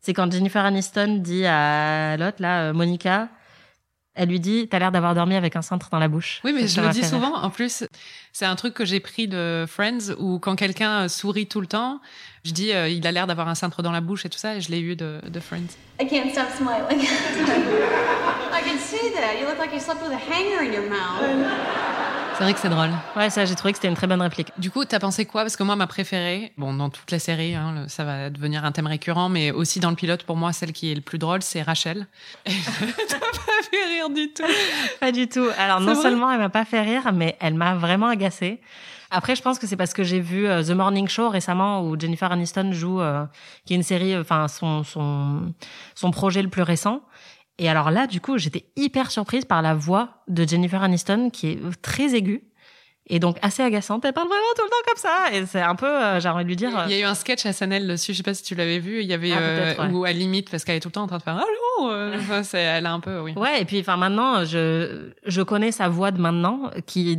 C'est 0.00 0.12
quand 0.12 0.31
Jennifer 0.31 0.64
Aniston 0.64 1.20
dit 1.22 1.46
à 1.46 2.16
l'autre, 2.16 2.37
là, 2.40 2.64
euh, 2.64 2.72
Monica, 2.72 3.28
elle 4.14 4.28
lui 4.28 4.38
dit, 4.38 4.69
t'as 4.69 4.78
l'air 4.78 4.93
d'avoir 4.93 5.14
dormi 5.14 5.34
avec 5.34 5.56
un 5.56 5.62
cintre 5.62 5.90
dans 5.90 5.99
la 5.99 6.08
bouche. 6.08 6.40
Oui, 6.44 6.52
mais 6.52 6.69
je 6.69 6.81
le 6.81 6.88
dis 6.90 7.02
souvent. 7.05 7.34
En 7.34 7.50
plus, 7.50 7.84
c'est 8.32 8.44
un 8.46 8.55
truc 8.55 8.75
que 8.75 8.84
j'ai 8.84 9.00
pris 9.00 9.26
de 9.26 9.64
Friends 9.69 10.14
où 10.19 10.38
quand 10.38 10.55
quelqu'un 10.55 11.08
sourit 11.08 11.46
tout 11.46 11.61
le 11.61 11.66
temps, 11.66 12.00
je 12.44 12.52
dis 12.52 12.72
euh, 12.72 12.88
il 12.88 13.06
a 13.06 13.12
l'air 13.12 13.26
d'avoir 13.26 13.49
un 13.49 13.55
cintre 13.55 13.82
dans 13.82 13.90
la 13.93 14.00
bouche 14.00 14.25
et 14.25 14.28
tout 14.28 14.38
ça. 14.38 14.56
Et 14.56 14.61
je 14.61 14.70
l'ai 14.70 14.81
eu 14.81 14.94
de, 14.94 15.20
de 15.26 15.40
Friends. 15.40 15.76
I 16.00 16.06
can't 16.06 16.31
stop 16.31 16.49
smiling. 16.56 17.00
I 18.52 18.62
can 18.62 18.78
see 18.78 19.11
that. 19.14 19.40
You 19.40 19.46
look 19.46 19.58
like 19.58 19.72
you 19.72 19.81
slept 19.81 20.02
with 20.02 20.12
a 20.12 20.17
hanger 20.17 20.62
in 20.62 20.72
your 20.72 20.88
mouth. 20.88 21.94
C'est 22.36 22.42
vrai 22.42 22.52
que 22.54 22.58
c'est 22.58 22.69
drôle. 22.69 22.90
Ouais, 23.16 23.31
ça, 23.31 23.44
j'ai 23.44 23.54
trouvé 23.54 23.70
que 23.72 23.78
c'était 23.78 23.86
une 23.88 23.94
très 23.94 24.08
bonne 24.08 24.20
réplique. 24.20 24.48
Du 24.58 24.70
coup, 24.70 24.84
t'as 24.84 24.98
pensé 24.98 25.25
quoi? 25.25 25.42
Parce 25.42 25.56
que 25.56 25.62
moi, 25.62 25.76
ma 25.76 25.86
préférée, 25.86 26.52
bon, 26.58 26.75
dans 26.75 26.90
toute 26.90 27.10
la 27.12 27.20
série, 27.20 27.54
hein, 27.54 27.72
le- 27.82 27.88
ça 27.88 28.02
va 28.04 28.28
devenir 28.28 28.64
un 28.64 28.72
thème 28.72 28.88
récurrent, 28.88 29.28
mais 29.28 29.52
aussi 29.52 29.78
dans 29.78 29.90
le 29.90 29.94
pilote, 29.96 30.25
pour 30.25 30.36
moi, 30.36 30.52
celle 30.52 30.72
qui 30.72 30.90
est 30.90 30.96
le 30.96 31.00
plus 31.00 31.19
drôle, 31.19 31.42
c'est 31.42 31.62
Rachel. 31.62 32.08
T'as 32.44 32.50
pas 32.50 33.62
fait 33.70 33.84
rire 33.94 34.10
du 34.10 34.32
tout. 34.32 34.42
Pas 35.00 35.12
du 35.12 35.28
tout. 35.28 35.46
Alors 35.58 35.78
non 35.81 35.94
seulement 36.02 36.31
elle 36.32 36.40
m'a 36.40 36.48
pas 36.48 36.64
fait 36.64 36.81
rire, 36.82 37.12
mais 37.14 37.36
elle 37.40 37.54
m'a 37.54 37.75
vraiment 37.76 38.08
agacée. 38.08 38.60
Après, 39.12 39.36
je 39.36 39.42
pense 39.42 39.60
que 39.60 39.69
c'est 39.69 39.76
parce 39.76 39.94
que 39.94 40.02
j'ai 40.02 40.19
vu 40.20 40.48
euh, 40.48 40.64
The 40.64 40.70
Morning 40.70 41.06
Show 41.06 41.28
récemment 41.28 41.82
où 41.82 41.98
Jennifer 41.98 42.32
Aniston 42.32 42.72
joue, 42.72 43.00
euh, 43.00 43.25
qui 43.64 43.75
est 43.75 43.76
une 43.76 43.84
série, 43.84 44.12
euh, 44.14 44.22
enfin 44.22 44.48
son 44.48 44.82
son 44.82 45.52
son 45.94 46.10
projet 46.10 46.42
le 46.42 46.48
plus 46.48 46.62
récent. 46.62 47.00
Et 47.59 47.69
alors 47.69 47.91
là, 47.91 48.06
du 48.06 48.21
coup, 48.21 48.37
j'étais 48.39 48.65
hyper 48.77 49.11
surprise 49.11 49.45
par 49.45 49.62
la 49.62 49.75
voix 49.75 50.23
de 50.29 50.47
Jennifer 50.47 50.83
Aniston 50.83 51.31
qui 51.31 51.49
est 51.53 51.59
très 51.83 52.15
aiguë 52.15 52.43
et 53.06 53.19
donc 53.19 53.37
assez 53.43 53.62
agaçante. 53.62 54.05
Elle 54.05 54.12
parle 54.12 54.29
vraiment 54.29 54.43
tout 54.56 54.65
le 54.65 54.71
temps 54.71 54.77
comme 54.89 54.97
ça 54.97 55.33
et 55.33 55.47
c'est 55.47 55.61
un 55.61 55.75
peu, 55.77 55.87
euh, 55.87 56.21
j'ai 56.21 56.29
envie 56.29 56.45
de 56.45 56.49
lui 56.49 56.56
dire. 56.56 56.71
Il 56.89 56.93
y 56.93 56.95
a 56.95 57.01
eu 57.01 57.05
un 57.05 57.15
sketch 57.15 57.45
à 57.47 57.53
SNL 57.53 57.87
dessus, 57.87 58.12
je 58.12 58.17
sais 58.19 58.23
pas 58.23 58.35
si 58.35 58.43
tu 58.43 58.55
l'avais 58.55 58.79
vu. 58.81 59.03
Il 59.03 59.06
y 59.06 59.12
avait 59.12 59.33
Ah, 59.33 59.39
euh, 59.41 59.75
ouais. 59.77 59.93
où 59.93 60.05
à 60.05 60.12
limite, 60.12 60.51
parce 60.51 60.65
qu'elle 60.65 60.77
est 60.77 60.81
tout 60.81 60.89
le 60.89 60.93
temps 60.93 61.03
en 61.05 61.06
train 61.06 61.19
de 61.19 61.23
faire 61.23 61.37
allô. 61.37 61.45
Euh, 61.82 62.15
enfin, 62.19 62.43
c'est- 62.43 62.61
elle 62.61 62.87
a 62.87 62.93
un 62.93 63.00
peu, 63.00 63.21
oui. 63.21 63.32
Ouais, 63.37 63.61
et 63.61 63.65
puis 63.65 63.81
enfin 63.81 63.97
maintenant, 63.97 64.44
je 64.44 65.11
je 65.26 65.43
connais 65.43 65.73
sa 65.73 65.88
voix 65.88 66.11
de 66.11 66.21
maintenant 66.21 66.71
qui 66.87 67.13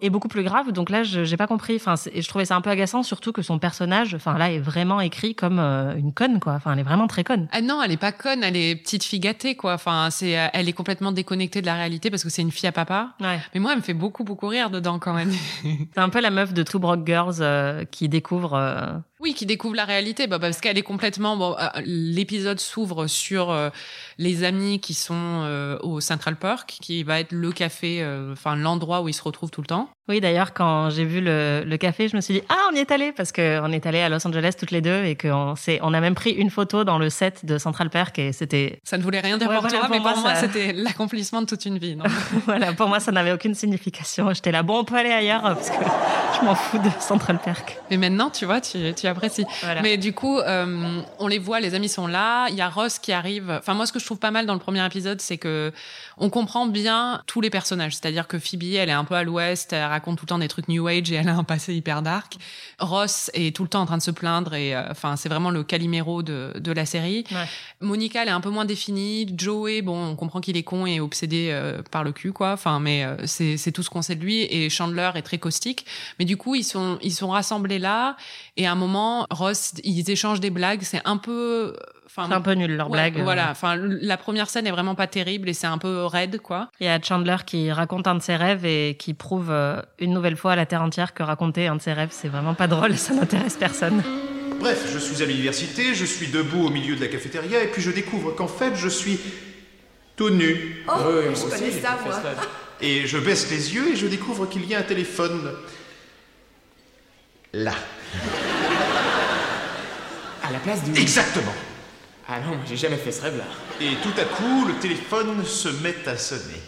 est 0.00 0.10
beaucoup 0.10 0.28
plus 0.28 0.42
grave. 0.42 0.72
Donc 0.72 0.90
là, 0.90 1.02
je 1.02 1.24
j'ai 1.24 1.36
pas 1.36 1.46
compris. 1.46 1.76
Enfin, 1.76 1.96
c'est- 1.96 2.20
je 2.20 2.28
trouvais 2.28 2.44
ça 2.44 2.56
un 2.56 2.60
peu 2.60 2.70
agaçant, 2.70 3.02
surtout 3.02 3.32
que 3.32 3.42
son 3.42 3.58
personnage, 3.58 4.14
enfin 4.14 4.36
là, 4.38 4.50
est 4.52 4.58
vraiment 4.58 5.00
écrit 5.00 5.34
comme 5.34 5.58
euh, 5.58 5.94
une 5.96 6.12
conne, 6.12 6.40
quoi. 6.40 6.54
Enfin, 6.54 6.72
elle 6.72 6.78
est 6.80 6.84
vraiment 6.84 7.06
très 7.06 7.24
conne. 7.24 7.48
Ah 7.52 7.60
non, 7.60 7.82
elle 7.82 7.92
est 7.92 7.96
pas 7.96 8.12
conne, 8.12 8.42
elle 8.44 8.56
est 8.56 8.76
petite 8.76 9.04
fille 9.04 9.20
gâtée, 9.20 9.54
quoi. 9.56 9.74
Enfin, 9.74 10.08
c'est, 10.10 10.38
euh, 10.38 10.46
elle 10.52 10.68
est 10.68 10.72
complètement 10.72 11.12
déconnectée 11.12 11.60
de 11.60 11.66
la 11.66 11.74
réalité 11.74 12.10
parce 12.10 12.22
que 12.24 12.30
c'est 12.30 12.42
une 12.42 12.50
fille 12.52 12.68
à 12.68 12.72
papa. 12.72 13.10
Ouais. 13.20 13.38
Mais 13.54 13.60
moi, 13.60 13.72
elle 13.72 13.78
me 13.78 13.82
fait 13.82 13.94
beaucoup, 13.94 14.24
beaucoup 14.24 14.48
rire 14.48 14.70
dedans 14.70 14.98
quand 14.98 15.12
même. 15.14 15.30
C'est 15.62 16.00
un 16.00 16.08
peu 16.08 16.20
la 16.20 16.30
meuf 16.30 16.52
de 16.52 16.62
Two 16.62 16.78
Broke 16.78 17.06
Girls 17.06 17.36
euh, 17.40 17.84
qui 17.90 18.08
découvre. 18.08 18.54
euh, 18.54 18.92
oui, 19.20 19.34
qui 19.34 19.46
découvre 19.46 19.74
la 19.74 19.84
réalité, 19.84 20.26
bah, 20.26 20.38
parce 20.38 20.60
qu'elle 20.60 20.76
est 20.78 20.82
complètement. 20.82 21.36
Bon, 21.36 21.56
euh, 21.58 21.66
l'épisode 21.84 22.60
s'ouvre 22.60 23.06
sur 23.06 23.50
euh, 23.50 23.70
les 24.18 24.44
amis 24.44 24.80
qui 24.80 24.94
sont 24.94 25.14
euh, 25.16 25.78
au 25.82 26.00
Central 26.00 26.36
Park, 26.36 26.76
qui 26.80 27.02
va 27.02 27.20
être 27.20 27.32
le 27.32 27.50
café, 27.52 28.02
euh, 28.02 28.32
enfin 28.32 28.56
l'endroit 28.56 29.00
où 29.02 29.08
ils 29.08 29.14
se 29.14 29.22
retrouvent 29.22 29.50
tout 29.50 29.60
le 29.62 29.66
temps. 29.66 29.88
Oui, 30.08 30.20
d'ailleurs, 30.20 30.54
quand 30.54 30.88
j'ai 30.90 31.04
vu 31.04 31.20
le, 31.20 31.64
le 31.66 31.76
café, 31.78 32.08
je 32.08 32.14
me 32.14 32.20
suis 32.20 32.34
dit 32.34 32.42
ah, 32.48 32.56
on 32.72 32.76
y 32.76 32.78
est 32.78 32.92
allé 32.92 33.10
parce 33.12 33.32
que 33.32 33.60
on 33.60 33.72
est 33.72 33.86
allé 33.86 34.00
à 34.00 34.08
Los 34.08 34.24
Angeles 34.24 34.54
toutes 34.56 34.70
les 34.70 34.80
deux 34.80 35.02
et 35.04 35.16
qu'on 35.16 35.54
on 35.82 35.94
a 35.94 36.00
même 36.00 36.14
pris 36.14 36.30
une 36.30 36.50
photo 36.50 36.84
dans 36.84 36.98
le 36.98 37.10
set 37.10 37.44
de 37.44 37.58
Central 37.58 37.90
Park 37.90 38.18
et 38.20 38.32
c'était 38.32 38.78
Ça 38.84 38.98
ne 38.98 39.02
voulait 39.02 39.18
rien 39.20 39.36
dire 39.36 39.48
Ouais, 39.48 39.54
pour 39.56 39.62
voilà, 39.62 39.78
toi, 39.78 39.86
pour 39.88 39.96
mais 39.96 40.00
moi, 40.00 40.12
pour 40.12 40.22
moi, 40.22 40.34
ça- 40.36 40.42
c'était 40.42 40.72
l'accomplissement 40.72 41.40
de 41.42 41.46
toute 41.46 41.64
une 41.64 41.78
vie. 41.78 41.96
non 41.96 42.04
voilà, 42.46 42.72
pour 42.72 42.88
moi, 42.88 43.00
ça 43.00 43.10
n'avait 43.10 43.32
aucune 43.32 43.54
signification. 43.54 44.32
J'étais 44.32 44.52
là, 44.52 44.62
bon, 44.62 44.78
on 44.78 44.84
peut 44.84 44.94
aller 44.96 45.10
ailleurs 45.10 45.42
parce 45.42 45.70
que 45.70 45.76
je 46.38 46.44
m'en 46.44 46.54
fous 46.54 46.78
de 46.78 46.90
Central 47.00 47.40
Park. 47.44 47.76
mais 47.90 47.96
maintenant, 47.96 48.30
tu 48.30 48.44
vois, 48.44 48.60
tu, 48.60 48.78
tu 48.94 49.05
Voilà. 49.62 49.82
Mais 49.82 49.96
du 49.96 50.12
coup, 50.12 50.38
euh, 50.38 51.00
on 51.18 51.28
les 51.28 51.38
voit, 51.38 51.60
les 51.60 51.74
amis 51.74 51.88
sont 51.88 52.06
là. 52.06 52.48
Il 52.48 52.54
y 52.56 52.60
a 52.60 52.68
Ross 52.68 52.98
qui 52.98 53.12
arrive. 53.12 53.50
Enfin, 53.50 53.74
moi, 53.74 53.86
ce 53.86 53.92
que 53.92 53.98
je 53.98 54.04
trouve 54.04 54.18
pas 54.18 54.30
mal 54.30 54.46
dans 54.46 54.54
le 54.54 54.60
premier 54.60 54.84
épisode, 54.84 55.20
c'est 55.20 55.38
que 55.38 55.72
on 56.18 56.30
comprend 56.30 56.66
bien 56.66 57.22
tous 57.26 57.40
les 57.40 57.50
personnages. 57.50 57.92
C'est-à-dire 57.94 58.26
que 58.26 58.38
Phoebe, 58.38 58.74
elle 58.74 58.88
est 58.88 58.92
un 58.92 59.04
peu 59.04 59.14
à 59.14 59.22
l'ouest, 59.22 59.72
elle 59.72 59.84
raconte 59.84 60.18
tout 60.18 60.24
le 60.24 60.28
temps 60.28 60.38
des 60.38 60.48
trucs 60.48 60.68
New 60.68 60.86
Age 60.86 61.12
et 61.12 61.16
elle 61.16 61.28
a 61.28 61.36
un 61.36 61.44
passé 61.44 61.74
hyper 61.74 62.02
dark. 62.02 62.36
Ross 62.78 63.30
est 63.34 63.54
tout 63.54 63.62
le 63.62 63.68
temps 63.68 63.82
en 63.82 63.86
train 63.86 63.98
de 63.98 64.02
se 64.02 64.10
plaindre 64.10 64.54
et, 64.54 64.74
euh, 64.74 64.82
enfin, 64.90 65.16
c'est 65.16 65.28
vraiment 65.28 65.50
le 65.50 65.62
Calimero 65.62 66.22
de, 66.22 66.52
de 66.58 66.72
la 66.72 66.86
série. 66.86 67.24
Ouais. 67.30 67.46
Monica, 67.80 68.22
elle 68.22 68.28
est 68.28 68.32
un 68.32 68.40
peu 68.40 68.50
moins 68.50 68.64
définie. 68.64 69.32
Joey, 69.36 69.82
bon, 69.82 70.12
on 70.12 70.16
comprend 70.16 70.40
qu'il 70.40 70.56
est 70.56 70.62
con 70.62 70.86
et 70.86 71.00
obsédé 71.00 71.50
euh, 71.50 71.82
par 71.90 72.04
le 72.04 72.12
cul, 72.12 72.32
quoi. 72.32 72.52
Enfin, 72.52 72.80
mais 72.80 73.06
c'est 73.24 73.56
c'est 73.56 73.72
tout 73.72 73.82
ce 73.82 73.90
qu'on 73.90 74.02
sait 74.02 74.14
de 74.14 74.22
lui. 74.22 74.42
Et 74.50 74.70
Chandler 74.70 75.10
est 75.14 75.22
très 75.22 75.38
caustique. 75.38 75.86
Mais 76.18 76.24
du 76.24 76.36
coup, 76.36 76.54
ils 76.54 76.64
sont 76.64 76.98
ils 77.02 77.12
sont 77.12 77.28
rassemblés 77.28 77.78
là. 77.78 78.16
Et 78.56 78.66
à 78.66 78.72
un 78.72 78.74
moment 78.74 78.95
Ross, 79.30 79.72
ils 79.84 80.10
échangent 80.10 80.40
des 80.40 80.50
blagues. 80.50 80.82
C'est 80.82 81.00
un 81.04 81.16
peu, 81.16 81.74
enfin, 82.06 82.26
C'est 82.28 82.34
un 82.34 82.40
peu 82.40 82.52
nul 82.52 82.76
leur 82.76 82.90
ouais, 82.90 83.10
blague. 83.10 83.22
Voilà. 83.22 83.50
Enfin, 83.50 83.76
la 83.76 84.16
première 84.16 84.48
scène 84.48 84.66
est 84.66 84.70
vraiment 84.70 84.94
pas 84.94 85.06
terrible 85.06 85.48
et 85.48 85.52
c'est 85.54 85.66
un 85.66 85.78
peu 85.78 86.04
raide, 86.04 86.40
quoi. 86.40 86.70
Il 86.80 86.86
y 86.86 86.88
a 86.88 87.00
Chandler 87.00 87.36
qui 87.46 87.70
raconte 87.72 88.06
un 88.06 88.14
de 88.14 88.22
ses 88.22 88.36
rêves 88.36 88.64
et 88.64 88.96
qui 88.98 89.14
prouve 89.14 89.50
euh, 89.50 89.80
une 89.98 90.12
nouvelle 90.12 90.36
fois 90.36 90.52
à 90.52 90.56
la 90.56 90.66
terre 90.66 90.82
entière 90.82 91.14
que 91.14 91.22
raconter 91.22 91.66
un 91.66 91.76
de 91.76 91.82
ses 91.82 91.92
rêves, 91.92 92.10
c'est 92.12 92.28
vraiment 92.28 92.54
pas 92.54 92.66
drôle 92.66 92.92
et 92.92 92.96
ça 93.06 93.14
n'intéresse 93.14 93.56
personne. 93.56 94.02
Bref, 94.58 94.90
je 94.92 94.98
suis 94.98 95.22
à 95.22 95.26
l'université, 95.26 95.94
je 95.94 96.04
suis 96.04 96.28
debout 96.28 96.66
au 96.66 96.70
milieu 96.70 96.96
de 96.96 97.00
la 97.00 97.08
cafétéria 97.08 97.62
et 97.62 97.68
puis 97.68 97.82
je 97.82 97.90
découvre 97.90 98.32
qu'en 98.34 98.48
fait 98.48 98.74
je 98.74 98.88
suis 98.88 99.20
tout 100.16 100.30
nu. 100.30 100.82
Oh, 100.88 100.92
Ouais, 100.92 101.24
je 101.26 101.30
aussi, 101.32 101.48
connais 101.50 101.70
ça, 101.72 101.98
moi. 102.04 102.14
Et 102.80 103.06
je 103.06 103.18
baisse 103.18 103.50
les 103.50 103.74
yeux 103.74 103.92
et 103.92 103.96
je 103.96 104.06
découvre 104.06 104.46
qu'il 104.46 104.64
y 104.66 104.74
a 104.74 104.78
un 104.78 104.82
téléphone. 104.82 105.52
Là. 107.52 107.74
À 110.46 110.52
la 110.52 110.58
place 110.58 110.84
du. 110.84 110.98
Exactement. 111.00 111.52
Ah 112.28 112.40
non, 112.40 112.58
j'ai 112.68 112.76
jamais 112.76 112.96
fait 112.96 113.12
ce 113.12 113.22
rêve-là. 113.22 113.44
Et 113.80 113.94
tout 114.02 114.12
à 114.20 114.24
coup, 114.24 114.66
le 114.66 114.74
téléphone 114.74 115.44
se 115.44 115.68
met 115.68 115.96
à 116.06 116.16
sonner. 116.16 116.60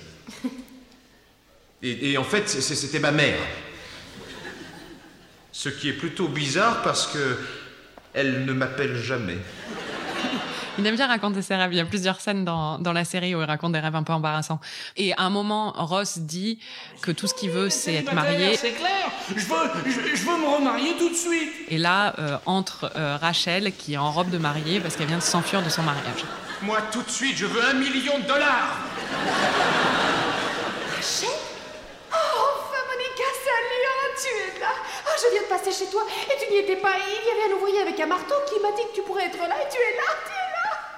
Et, 1.82 2.12
et 2.12 2.18
en 2.18 2.24
fait, 2.24 2.48
c'était 2.48 2.98
ma 2.98 3.12
mère. 3.12 3.38
Ce 5.52 5.68
qui 5.68 5.88
est 5.88 5.92
plutôt 5.94 6.28
bizarre 6.28 6.82
parce 6.82 7.06
que 7.06 7.38
elle 8.14 8.44
ne 8.44 8.52
m'appelle 8.52 8.96
jamais. 8.96 9.38
Il 10.78 10.86
aime 10.86 10.94
bien 10.94 11.08
raconter 11.08 11.42
ses 11.42 11.56
rêves. 11.56 11.72
Il 11.72 11.76
y 11.76 11.80
a 11.80 11.84
plusieurs 11.84 12.20
scènes 12.20 12.44
dans, 12.44 12.78
dans 12.78 12.92
la 12.92 13.04
série 13.04 13.34
où 13.34 13.40
il 13.40 13.44
raconte 13.44 13.72
des 13.72 13.80
rêves 13.80 13.96
un 13.96 14.04
peu 14.04 14.12
embarrassants. 14.12 14.60
Et 14.96 15.12
à 15.14 15.22
un 15.22 15.30
moment, 15.30 15.72
Ross 15.76 16.18
dit 16.18 16.60
que 17.02 17.10
tout 17.10 17.26
ce 17.26 17.34
qu'il 17.34 17.50
veut, 17.50 17.68
c'est 17.68 17.94
être 17.94 18.12
marié. 18.14 18.56
C'est 18.56 18.72
clair 18.72 19.10
je 19.28 19.44
veux, 19.44 19.56
je, 19.86 20.16
je 20.16 20.24
veux 20.24 20.36
me 20.38 20.46
remarier 20.46 20.94
tout 20.98 21.08
de 21.10 21.14
suite 21.14 21.50
Et 21.68 21.78
là, 21.78 22.14
euh, 22.18 22.38
entre 22.46 22.90
euh, 22.96 23.16
Rachel, 23.20 23.72
qui 23.76 23.94
est 23.94 23.98
en 23.98 24.10
robe 24.12 24.30
de 24.30 24.38
mariée 24.38 24.80
parce 24.80 24.96
qu'elle 24.96 25.08
vient 25.08 25.18
de 25.18 25.22
s'enfuir 25.22 25.62
de 25.62 25.68
son 25.68 25.82
mariage. 25.82 26.24
Moi, 26.62 26.78
tout 26.92 27.02
de 27.02 27.10
suite, 27.10 27.36
je 27.36 27.46
veux 27.46 27.62
un 27.64 27.74
million 27.74 28.18
de 28.18 28.24
dollars 28.24 28.78
Rachel? 30.94 31.28
Oh, 32.10 32.14
enfin, 32.14 32.82
Monica, 32.88 33.28
salut, 33.44 33.84
oh, 33.84 34.14
tu 34.20 34.28
es 34.28 34.60
là. 34.60 34.72
Oh, 35.06 35.10
je 35.16 35.32
viens 35.32 35.42
de 35.42 35.48
passer 35.48 35.72
chez 35.84 35.90
toi 35.90 36.02
et 36.26 36.44
tu 36.44 36.52
n'y 36.52 36.58
étais 36.60 36.76
pas. 36.76 36.94
Il 36.96 37.28
y 37.28 37.30
avait 37.30 37.52
un 37.52 37.56
ouvrier 37.56 37.80
avec 37.80 37.98
un 38.00 38.06
marteau 38.06 38.34
qui 38.48 38.60
m'a 38.62 38.70
dit 38.72 38.82
que 38.90 38.94
tu 38.94 39.02
pourrais 39.02 39.26
être 39.26 39.38
là 39.38 39.56
et 39.56 39.68
tu 39.70 39.76
es 39.78 39.96
là, 39.96 40.08
tu 40.26 40.32
es 40.32 40.34
là. 40.34 40.37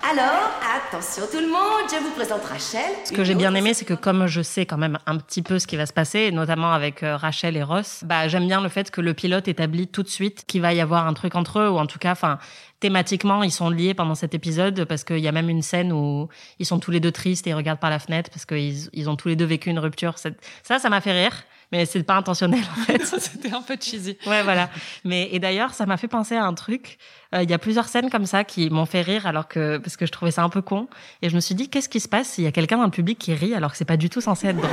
Alors, 0.02 0.50
attention 0.88 1.24
tout 1.30 1.40
le 1.40 1.46
monde, 1.46 1.88
je 1.90 2.02
vous 2.02 2.10
présente 2.12 2.42
Rachel. 2.44 2.90
Ce 3.04 3.12
que 3.12 3.22
j'ai 3.22 3.34
bien 3.34 3.54
aimé, 3.54 3.74
c'est 3.74 3.84
que 3.84 3.92
comme 3.94 4.26
je 4.26 4.40
sais 4.40 4.64
quand 4.64 4.78
même 4.78 4.98
un 5.06 5.18
petit 5.18 5.42
peu 5.42 5.58
ce 5.58 5.66
qui 5.66 5.76
va 5.76 5.84
se 5.84 5.92
passer, 5.92 6.32
notamment 6.32 6.72
avec 6.72 7.02
euh, 7.02 7.18
Rachel 7.18 7.54
et 7.56 7.62
Ross, 7.62 8.02
bah 8.04 8.26
j'aime 8.26 8.46
bien 8.46 8.62
le 8.62 8.70
fait 8.70 8.90
que 8.90 9.02
le 9.02 9.12
pilote 9.12 9.46
établit 9.46 9.88
tout 9.88 10.02
de 10.02 10.08
suite 10.08 10.44
qu'il 10.46 10.62
va 10.62 10.72
y 10.72 10.80
avoir 10.80 11.06
un 11.06 11.12
truc 11.12 11.34
entre 11.34 11.60
eux, 11.60 11.68
ou 11.68 11.78
en 11.78 11.86
tout 11.86 11.98
cas, 11.98 12.12
enfin 12.12 12.38
thématiquement, 12.80 13.42
ils 13.42 13.52
sont 13.52 13.68
liés 13.68 13.92
pendant 13.92 14.14
cet 14.14 14.34
épisode 14.34 14.84
parce 14.86 15.04
qu'il 15.04 15.18
y 15.18 15.28
a 15.28 15.32
même 15.32 15.50
une 15.50 15.62
scène 15.62 15.92
où 15.92 16.28
ils 16.58 16.66
sont 16.66 16.78
tous 16.78 16.90
les 16.90 17.00
deux 17.00 17.12
tristes 17.12 17.46
et 17.46 17.50
ils 17.50 17.54
regardent 17.54 17.78
par 17.78 17.90
la 17.90 17.98
fenêtre 17.98 18.30
parce 18.30 18.46
qu'ils 18.46 18.88
ils 18.94 19.10
ont 19.10 19.16
tous 19.16 19.28
les 19.28 19.36
deux 19.36 19.44
vécu 19.44 19.68
une 19.68 19.78
rupture. 19.78 20.14
Ça, 20.18 20.78
ça 20.78 20.88
m'a 20.88 21.02
fait 21.02 21.12
rire, 21.12 21.34
mais 21.72 21.86
c'est 21.86 22.02
pas 22.02 22.16
intentionnel 22.16 22.60
en 22.76 22.80
fait. 22.82 23.04
C'était 23.20 23.52
un 23.52 23.62
peu 23.62 23.76
cheesy. 23.80 24.16
Ouais, 24.26 24.42
voilà. 24.42 24.70
Mais 25.04 25.28
et 25.32 25.38
d'ailleurs, 25.38 25.74
ça 25.74 25.86
m'a 25.86 25.96
fait 25.96 26.08
penser 26.08 26.36
à 26.36 26.44
un 26.44 26.54
truc. 26.54 26.98
Euh, 27.34 27.42
Il 27.42 27.50
y 27.50 27.54
a 27.54 27.58
plusieurs 27.58 27.86
scènes 27.88 28.10
comme 28.10 28.26
ça 28.26 28.44
qui 28.44 28.70
m'ont 28.70 28.86
fait 28.86 29.02
rire, 29.02 29.26
alors 29.26 29.46
que 29.48 29.78
parce 29.78 29.96
que 29.96 30.06
je 30.06 30.12
trouvais 30.12 30.30
ça 30.32 30.42
un 30.42 30.48
peu 30.48 30.62
con. 30.62 30.88
Et 31.22 31.28
je 31.28 31.34
me 31.34 31.40
suis 31.40 31.54
dit, 31.54 31.68
qu'est-ce 31.68 31.88
qui 31.88 32.00
se 32.00 32.08
passe 32.08 32.28
s'il 32.30 32.44
y 32.44 32.48
a 32.48 32.52
quelqu'un 32.52 32.76
dans 32.78 32.84
le 32.84 32.90
public 32.90 33.18
qui 33.18 33.34
rit 33.34 33.54
alors 33.54 33.70
que 33.72 33.76
c'est 33.76 33.84
pas 33.84 33.96
du 33.96 34.10
tout 34.10 34.20
censé 34.20 34.48
être 34.48 34.56
drôle? 34.56 34.70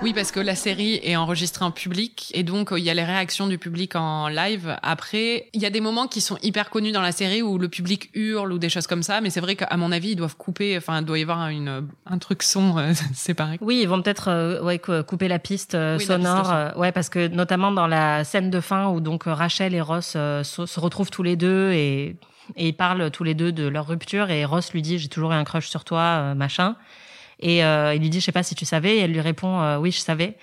Oui, 0.00 0.12
parce 0.14 0.30
que 0.30 0.38
la 0.38 0.54
série 0.54 1.00
est 1.02 1.16
enregistrée 1.16 1.64
en 1.64 1.72
public 1.72 2.30
et 2.32 2.44
donc 2.44 2.70
euh, 2.70 2.78
il 2.78 2.84
y 2.84 2.90
a 2.90 2.94
les 2.94 3.02
réactions 3.04 3.48
du 3.48 3.58
public 3.58 3.96
en 3.96 4.28
live. 4.28 4.76
Après, 4.82 5.48
il 5.54 5.60
y 5.60 5.66
a 5.66 5.70
des 5.70 5.80
moments 5.80 6.06
qui 6.06 6.20
sont 6.20 6.38
hyper 6.40 6.70
connus 6.70 6.92
dans 6.92 7.00
la 7.02 7.10
série 7.10 7.42
où 7.42 7.58
le 7.58 7.68
public 7.68 8.08
hurle 8.14 8.52
ou 8.52 8.58
des 8.58 8.68
choses 8.68 8.86
comme 8.86 9.02
ça, 9.02 9.20
mais 9.20 9.28
c'est 9.30 9.40
vrai 9.40 9.56
qu'à 9.56 9.76
mon 9.76 9.90
avis, 9.90 10.10
ils 10.10 10.16
doivent 10.16 10.36
couper, 10.36 10.76
enfin, 10.76 11.00
il 11.00 11.04
doit 11.04 11.18
y 11.18 11.22
avoir 11.22 11.48
une, 11.48 11.88
un 12.06 12.18
truc 12.18 12.44
son 12.44 12.78
euh, 12.78 12.92
séparé. 13.12 13.58
Oui, 13.60 13.80
ils 13.82 13.88
vont 13.88 14.00
peut-être 14.00 14.28
euh, 14.28 14.62
ouais, 14.62 14.78
cou- 14.78 15.02
couper 15.04 15.26
la 15.26 15.40
piste 15.40 15.74
euh, 15.74 15.98
Oui, 15.98 16.06
la 16.06 16.14
sonore. 16.16 16.42
piste 16.42 16.52
euh, 16.54 16.74
ouais, 16.76 16.92
parce 16.92 17.08
que 17.08 17.26
notamment 17.26 17.72
dans 17.72 17.88
la 17.88 18.22
scène 18.22 18.50
de 18.50 18.60
fin 18.60 18.86
où 18.90 19.00
donc 19.00 19.26
euh, 19.26 19.34
Rachel 19.34 19.74
et 19.74 19.80
Ross 19.80 20.12
euh, 20.14 20.44
se, 20.44 20.64
se 20.64 20.78
retrouvent 20.78 21.10
tous 21.10 21.24
les 21.24 21.34
deux 21.34 21.72
et, 21.72 22.14
et 22.56 22.68
ils 22.68 22.72
parlent 22.76 23.10
tous 23.10 23.24
les 23.24 23.34
deux 23.34 23.50
de 23.50 23.66
leur 23.66 23.88
rupture 23.88 24.30
et 24.30 24.44
Ross 24.44 24.72
lui 24.72 24.80
dit 24.80 25.00
j'ai 25.00 25.08
toujours 25.08 25.32
eu 25.32 25.34
un 25.34 25.44
crush 25.44 25.68
sur 25.68 25.82
toi, 25.84 26.02
euh, 26.02 26.34
machin. 26.36 26.76
Et 27.40 27.64
euh, 27.64 27.94
il 27.94 28.02
lui 28.02 28.10
dit 28.10 28.20
je 28.20 28.26
sais 28.26 28.32
pas 28.32 28.42
si 28.42 28.54
tu 28.54 28.64
savais 28.64 28.96
et 28.96 29.00
elle 29.00 29.12
lui 29.12 29.20
répond 29.20 29.60
euh, 29.60 29.78
oui 29.78 29.90
je 29.90 29.98
savais. 29.98 30.36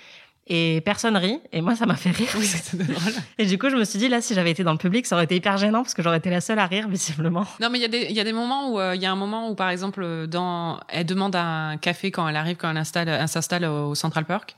Et 0.47 0.81
personne 0.81 1.17
rit 1.17 1.39
et 1.51 1.61
moi 1.61 1.75
ça 1.75 1.87
m'a 1.87 1.95
fait 1.95 2.11
rire. 2.11 2.29
Oui, 2.37 2.45
c'était 2.45 2.83
drôle. 2.83 3.13
Et 3.39 3.47
du 3.47 3.57
coup 3.57 3.69
je 3.71 3.75
me 3.75 3.83
suis 3.83 3.97
dit 3.97 4.07
là 4.09 4.21
si 4.21 4.35
j'avais 4.35 4.51
été 4.51 4.63
dans 4.63 4.73
le 4.73 4.77
public 4.77 5.07
ça 5.07 5.15
aurait 5.15 5.25
été 5.25 5.35
hyper 5.35 5.57
gênant 5.57 5.81
parce 5.81 5.95
que 5.95 6.03
j'aurais 6.03 6.19
été 6.19 6.29
la 6.29 6.39
seule 6.39 6.59
à 6.59 6.67
rire 6.67 6.87
visiblement. 6.87 7.47
Non, 7.59 7.71
mais 7.71 7.79
il 7.79 7.81
y 7.81 7.85
a 7.85 7.87
des, 7.87 8.13
y 8.13 8.19
a 8.19 8.23
des 8.23 8.33
moments 8.33 8.71
où, 8.71 8.79
euh, 8.79 8.95
il 8.95 9.01
y 9.01 9.07
a 9.07 9.11
un 9.11 9.15
moment 9.15 9.49
où, 9.49 9.55
par 9.55 9.69
exemple, 9.69 10.27
dans, 10.27 10.79
elle 10.87 11.07
demande 11.07 11.35
un 11.35 11.77
café 11.77 12.11
quand 12.11 12.27
elle 12.27 12.35
arrive, 12.35 12.57
quand 12.57 12.69
elle 12.69 12.77
installe, 12.77 13.09
elle 13.09 13.27
s'installe 13.27 13.65
au 13.65 13.95
Central 13.95 14.25
Park. 14.25 14.55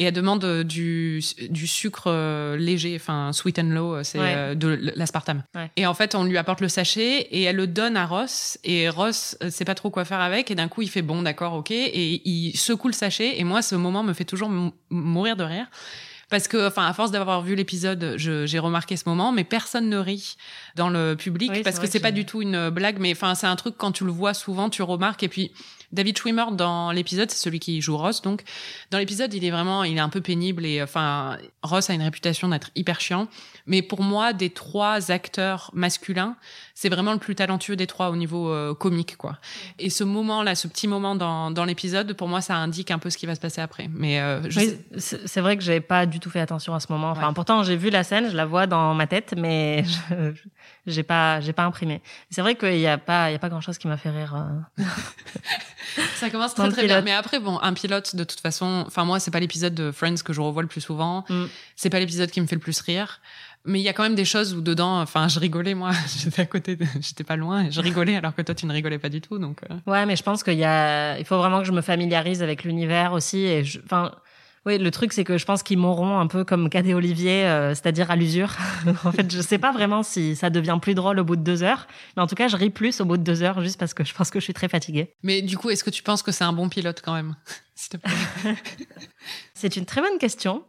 Et 0.00 0.04
elle 0.04 0.14
demande 0.14 0.42
euh, 0.44 0.64
du, 0.64 1.22
du 1.50 1.66
sucre 1.66 2.04
euh, 2.06 2.56
léger, 2.56 2.96
enfin 2.96 3.32
sweet 3.34 3.58
and 3.58 3.64
low, 3.68 3.94
euh, 3.96 4.02
c'est 4.02 4.18
Ouais. 4.18 4.56
de 4.56 4.92
l'aspartame. 4.96 5.42
Ouais. 5.54 5.70
Et 5.76 5.86
en 5.86 5.92
fait, 5.94 6.14
on 6.14 6.24
lui 6.24 6.38
apporte 6.38 6.62
le 6.62 6.68
sachet 6.68 7.20
et 7.30 7.42
elle 7.42 7.56
le 7.56 7.66
donne 7.66 7.96
à 7.98 8.06
Ross. 8.06 8.58
Et 8.64 8.88
Ross 8.88 9.36
sait 9.50 9.66
pas 9.66 9.74
trop 9.74 9.90
quoi 9.90 10.04
faire 10.06 10.20
avec. 10.20 10.50
Et 10.50 10.54
d'un 10.54 10.68
coup, 10.68 10.80
il 10.82 10.88
fait 10.88 11.02
bon, 11.02 11.20
d'accord, 11.22 11.52
ok. 11.52 11.70
Et 11.70 12.22
il 12.28 12.56
secoue 12.56 12.88
le 12.88 12.94
sachet. 12.94 13.38
Et 13.38 13.44
moi, 13.44 13.60
ce 13.60 13.74
moment 13.74 14.02
me 14.02 14.14
fait 14.14 14.24
toujours 14.24 14.48
mou- 14.48 14.72
mourir 14.88 15.36
de 15.36 15.44
rire. 15.44 15.66
Parce 16.30 16.46
que, 16.48 16.68
enfin, 16.68 16.86
à 16.86 16.92
force 16.94 17.10
d'avoir 17.10 17.42
vu 17.42 17.54
l'épisode, 17.56 18.14
j'ai 18.16 18.58
remarqué 18.58 18.96
ce 18.96 19.02
moment, 19.08 19.32
mais 19.32 19.42
personne 19.44 19.88
ne 19.90 19.98
rit 19.98 20.36
dans 20.76 20.88
le 20.88 21.14
public 21.14 21.50
Oui, 21.52 21.62
parce 21.62 21.78
que 21.80 21.86
c'est 21.88 21.98
pas 22.00 22.12
du 22.12 22.24
tout 22.24 22.40
une 22.40 22.70
blague, 22.70 22.98
mais 23.00 23.10
enfin, 23.12 23.34
c'est 23.34 23.48
un 23.48 23.56
truc 23.56 23.74
quand 23.76 23.90
tu 23.92 24.04
le 24.04 24.12
vois 24.12 24.32
souvent, 24.32 24.70
tu 24.70 24.82
remarques. 24.82 25.24
Et 25.24 25.28
puis, 25.28 25.50
David 25.92 26.16
Schwimmer 26.18 26.44
dans 26.52 26.92
l'épisode, 26.92 27.30
c'est 27.30 27.38
celui 27.42 27.58
qui 27.60 27.80
joue 27.80 27.96
Ross, 27.96 28.22
donc 28.22 28.42
dans 28.90 28.98
l'épisode, 28.98 29.32
il 29.34 29.44
est 29.44 29.50
vraiment, 29.50 29.82
il 29.84 29.96
est 29.96 30.00
un 30.00 30.08
peu 30.08 30.20
pénible 30.20 30.64
et 30.64 30.82
enfin, 30.82 31.36
Ross 31.62 31.90
a 31.90 31.94
une 31.94 32.02
réputation 32.02 32.48
d'être 32.48 32.70
hyper 32.76 33.00
chiant. 33.00 33.26
Mais 33.66 33.82
pour 33.82 34.02
moi, 34.02 34.32
des 34.32 34.50
trois 34.50 35.10
acteurs 35.10 35.70
masculins, 35.74 36.36
c'est 36.74 36.88
vraiment 36.88 37.12
le 37.12 37.18
plus 37.18 37.34
talentueux 37.34 37.76
des 37.76 37.86
trois 37.86 38.10
au 38.10 38.16
niveau 38.16 38.50
euh, 38.50 38.74
comique, 38.74 39.16
quoi. 39.16 39.38
Et 39.78 39.90
ce 39.90 40.02
moment-là, 40.02 40.54
ce 40.54 40.66
petit 40.66 40.88
moment 40.88 41.14
dans, 41.14 41.50
dans 41.50 41.64
l'épisode, 41.64 42.12
pour 42.14 42.26
moi, 42.26 42.40
ça 42.40 42.56
indique 42.56 42.90
un 42.90 42.98
peu 42.98 43.10
ce 43.10 43.18
qui 43.18 43.26
va 43.26 43.34
se 43.34 43.40
passer 43.40 43.60
après. 43.60 43.88
Mais 43.92 44.18
euh, 44.20 44.40
Oui, 44.56 44.76
sais- 44.96 45.20
c'est 45.26 45.40
vrai 45.40 45.56
que 45.56 45.62
j'ai 45.62 45.80
pas 45.80 46.06
du 46.06 46.20
tout 46.20 46.30
fait 46.30 46.40
attention 46.40 46.74
à 46.74 46.80
ce 46.80 46.90
moment. 46.90 47.10
Enfin, 47.10 47.28
Ouais. 47.28 47.34
pourtant 47.34 47.62
j'ai 47.62 47.76
vu 47.76 47.90
la 47.90 48.02
scène, 48.02 48.30
je 48.30 48.36
la 48.36 48.46
vois 48.46 48.66
dans 48.66 48.94
ma 48.94 49.06
tête, 49.06 49.34
mais 49.36 49.84
je- 50.10 50.32
j'ai 50.86 51.02
pas, 51.02 51.40
j'ai 51.40 51.52
pas 51.52 51.64
imprimé. 51.64 52.00
C'est 52.30 52.40
vrai 52.42 52.54
qu'il 52.56 52.78
y 52.78 52.86
a 52.86 52.98
pas, 52.98 53.30
il 53.30 53.32
y 53.32 53.36
a 53.36 53.38
pas 53.38 53.48
grand 53.48 53.60
chose 53.60 53.78
qui 53.78 53.86
m'a 53.88 53.96
fait 53.96 54.10
rire. 54.10 54.34
euh. 54.34 54.82
Ça 56.16 56.30
commence 56.30 56.54
très 56.56 56.68
très 56.70 56.86
bien. 56.86 57.00
Mais 57.02 57.12
après, 57.12 57.38
bon, 57.40 57.58
un 57.60 57.72
pilote, 57.74 58.14
de 58.16 58.24
toute 58.24 58.40
façon, 58.40 58.84
enfin 58.86 59.04
moi, 59.04 59.20
c'est 59.20 59.30
pas 59.30 59.40
l'épisode 59.40 59.74
de 59.74 59.90
Friends 59.90 60.16
que 60.24 60.32
je 60.32 60.40
revois 60.40 60.62
le 60.62 60.68
plus 60.68 60.80
souvent. 60.80 61.24
Mm. 61.28 61.44
C'est 61.76 61.90
pas 61.90 61.98
l'épisode 62.00 62.30
qui 62.30 62.40
me 62.40 62.46
fait 62.46 62.56
le 62.56 62.60
plus 62.60 62.80
rire. 62.80 63.20
Mais 63.66 63.78
il 63.78 63.82
y 63.82 63.90
a 63.90 63.92
quand 63.92 64.04
même 64.04 64.14
des 64.14 64.24
choses 64.24 64.54
où 64.54 64.62
dedans, 64.62 65.02
enfin, 65.02 65.28
je 65.28 65.38
rigolais 65.38 65.74
moi. 65.74 65.90
J'étais 66.18 66.42
à 66.42 66.46
côté, 66.46 66.76
de- 66.76 66.86
j'étais 67.00 67.24
pas 67.24 67.36
loin, 67.36 67.64
et 67.66 67.70
je 67.70 67.80
rigolais 67.82 68.16
alors 68.16 68.34
que 68.34 68.40
toi, 68.40 68.54
tu 68.54 68.64
ne 68.64 68.72
rigolais 68.72 68.98
pas 68.98 69.10
du 69.10 69.20
tout. 69.20 69.38
Donc, 69.38 69.60
euh. 69.70 69.74
Ouais, 69.86 70.06
mais 70.06 70.16
je 70.16 70.22
pense 70.22 70.42
qu'il 70.42 70.54
y 70.58 70.64
a, 70.64 71.18
il 71.18 71.26
faut 71.26 71.36
vraiment 71.36 71.58
que 71.58 71.66
je 71.66 71.72
me 71.72 71.82
familiarise 71.82 72.42
avec 72.42 72.64
l'univers 72.64 73.12
aussi. 73.12 73.38
Et 73.44 73.64
je- 73.64 73.80
enfin, 73.84 74.12
oui, 74.66 74.76
le 74.76 74.90
truc 74.90 75.14
c'est 75.14 75.24
que 75.24 75.38
je 75.38 75.46
pense 75.46 75.62
qu'ils 75.62 75.78
m'auront 75.78 76.18
un 76.18 76.26
peu 76.26 76.44
comme 76.44 76.68
Cadet 76.68 76.92
Olivier, 76.92 77.46
euh, 77.46 77.70
c'est-à-dire 77.70 78.10
à 78.10 78.16
l'usure. 78.16 78.56
en 79.04 79.12
fait, 79.12 79.32
je 79.32 79.40
sais 79.40 79.56
pas 79.56 79.72
vraiment 79.72 80.02
si 80.02 80.36
ça 80.36 80.50
devient 80.50 80.78
plus 80.80 80.94
drôle 80.94 81.18
au 81.18 81.24
bout 81.24 81.36
de 81.36 81.42
deux 81.42 81.62
heures, 81.62 81.86
mais 82.14 82.22
en 82.22 82.26
tout 82.26 82.34
cas, 82.34 82.46
je 82.46 82.56
ris 82.56 82.68
plus 82.68 83.00
au 83.00 83.06
bout 83.06 83.16
de 83.16 83.22
deux 83.22 83.42
heures 83.42 83.62
juste 83.62 83.80
parce 83.80 83.94
que 83.94 84.04
je 84.04 84.12
pense 84.12 84.30
que 84.30 84.38
je 84.38 84.44
suis 84.44 84.52
très 84.52 84.68
fatiguée. 84.68 85.14
Mais 85.22 85.40
du 85.40 85.56
coup, 85.56 85.70
est-ce 85.70 85.82
que 85.82 85.88
tu 85.88 86.02
penses 86.02 86.22
que 86.22 86.30
c'est 86.30 86.44
un 86.44 86.52
bon 86.52 86.68
pilote 86.68 87.00
quand 87.02 87.14
même. 87.14 87.36
C'est 89.54 89.76
une 89.76 89.86
très 89.86 90.02
bonne 90.02 90.18
question. 90.18 90.62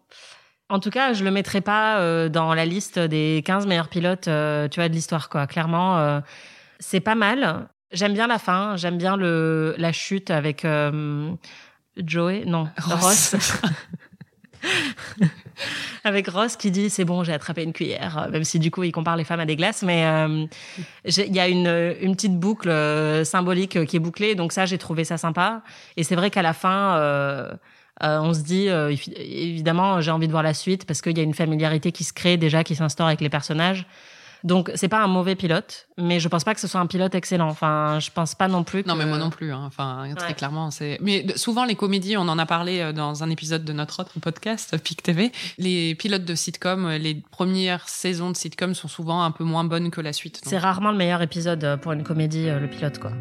En 0.69 0.79
tout 0.79 0.89
cas, 0.89 1.11
je 1.11 1.25
le 1.25 1.31
mettrai 1.31 1.59
pas 1.59 1.99
euh, 1.99 2.29
dans 2.29 2.53
la 2.53 2.65
liste 2.65 2.97
des 2.97 3.43
15 3.45 3.67
meilleurs 3.67 3.89
pilotes, 3.89 4.29
euh, 4.29 4.69
tu 4.69 4.79
vois, 4.79 4.87
de 4.87 4.93
l'histoire, 4.93 5.27
quoi. 5.27 5.45
Clairement, 5.45 6.21
c'est 6.79 7.01
pas 7.01 7.15
mal. 7.15 7.67
J'aime 7.91 8.13
bien 8.13 8.27
la 8.27 8.39
fin. 8.39 8.77
J'aime 8.77 8.97
bien 8.97 9.17
le 9.17 9.75
la 9.77 9.91
chute 9.91 10.31
avec 10.31 10.65
Joey, 11.97 12.43
non, 12.45 12.67
Ross. 12.77 13.35
Ross. 13.35 13.61
avec 16.03 16.27
Ross 16.27 16.55
qui 16.55 16.71
dit 16.71 16.89
c'est 16.89 17.05
bon, 17.05 17.23
j'ai 17.23 17.33
attrapé 17.33 17.63
une 17.63 17.73
cuillère, 17.73 18.17
euh, 18.17 18.29
même 18.29 18.43
si 18.43 18.59
du 18.59 18.71
coup 18.71 18.83
il 18.83 18.91
compare 18.91 19.15
les 19.15 19.23
femmes 19.23 19.39
à 19.39 19.45
des 19.45 19.55
glaces, 19.55 19.83
mais 19.83 20.05
euh, 20.05 20.45
il 21.05 21.35
y 21.35 21.39
a 21.39 21.47
une, 21.47 21.95
une 22.01 22.15
petite 22.15 22.39
boucle 22.39 22.69
euh, 22.69 23.23
symbolique 23.23 23.75
euh, 23.75 23.85
qui 23.85 23.95
est 23.97 23.99
bouclée, 23.99 24.35
donc 24.35 24.51
ça 24.51 24.65
j'ai 24.65 24.77
trouvé 24.77 25.03
ça 25.03 25.17
sympa. 25.17 25.61
Et 25.97 26.03
c'est 26.03 26.15
vrai 26.15 26.29
qu'à 26.29 26.41
la 26.41 26.53
fin, 26.53 26.95
euh, 26.97 27.51
euh, 28.03 28.19
on 28.21 28.33
se 28.33 28.41
dit 28.41 28.69
euh, 28.69 28.91
évi- 28.91 29.13
évidemment 29.17 29.99
j'ai 30.01 30.11
envie 30.11 30.27
de 30.27 30.31
voir 30.31 30.43
la 30.43 30.53
suite 30.53 30.85
parce 30.85 31.01
qu'il 31.01 31.17
y 31.17 31.21
a 31.21 31.23
une 31.23 31.33
familiarité 31.33 31.91
qui 31.91 32.03
se 32.03 32.13
crée 32.13 32.37
déjà, 32.37 32.63
qui 32.63 32.75
s'instaure 32.75 33.07
avec 33.07 33.21
les 33.21 33.29
personnages. 33.29 33.85
Donc 34.43 34.71
c'est 34.75 34.87
pas 34.87 34.99
un 35.03 35.07
mauvais 35.07 35.35
pilote, 35.35 35.87
mais 35.97 36.19
je 36.19 36.27
pense 36.27 36.43
pas 36.43 36.53
que 36.55 36.59
ce 36.59 36.67
soit 36.67 36.79
un 36.81 36.87
pilote 36.87 37.13
excellent. 37.13 37.47
Enfin, 37.49 37.99
je 37.99 38.09
pense 38.09 38.33
pas 38.35 38.47
non 38.47 38.63
plus. 38.63 38.83
Que... 38.83 38.87
Non, 38.87 38.95
mais 38.95 39.05
moi 39.05 39.17
non 39.17 39.29
plus. 39.29 39.51
Hein. 39.53 39.63
Enfin, 39.67 40.07
très 40.15 40.29
Ouais. 40.29 40.33
clairement, 40.33 40.71
c'est. 40.71 40.97
Mais 41.01 41.25
souvent 41.35 41.63
les 41.65 41.75
comédies, 41.75 42.17
on 42.17 42.21
en 42.27 42.39
a 42.39 42.45
parlé 42.45 42.79
euh, 42.79 42.91
dans 42.93 43.23
un 43.23 43.29
épisode 43.29 43.63
de 43.63 43.73
notre 43.73 43.99
autre 44.01 44.19
podcast, 44.19 44.77
Pic 44.77 45.03
TV. 45.03 45.31
Les 45.57 45.93
pilotes 45.95 46.25
de 46.25 46.33
sitcom, 46.35 46.85
euh, 46.87 46.97
les 46.97 47.15
premières 47.15 47.87
saisons 47.87 48.31
de 48.31 48.35
sitcom 48.35 48.73
sont 48.73 48.87
souvent 48.87 49.23
un 49.23 49.31
peu 49.31 49.43
moins 49.43 49.63
bonnes 49.63 49.91
que 49.91 50.01
la 50.01 50.13
suite. 50.13 50.41
C'est 50.43 50.57
rarement 50.57 50.91
le 50.91 50.97
meilleur 50.97 51.21
épisode 51.21 51.63
euh, 51.63 51.77
pour 51.77 51.91
une 51.91 52.03
comédie, 52.03 52.47
euh, 52.49 52.59
le 52.59 52.67
pilote, 52.67 52.97
quoi. 52.99 53.11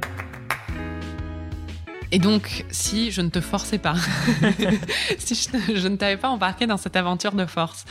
Et 2.13 2.19
donc, 2.19 2.65
si 2.71 3.13
je 3.13 3.21
ne 3.21 3.29
te 3.29 3.41
forçais 3.41 3.79
pas, 3.79 3.95
si 5.19 5.49
je 5.75 5.87
ne 5.87 5.95
t'avais 5.97 6.17
pas 6.17 6.29
embarqué 6.29 6.67
dans 6.67 6.77
cette 6.77 6.97
aventure 6.97 7.33
de 7.33 7.47
force, 7.47 7.85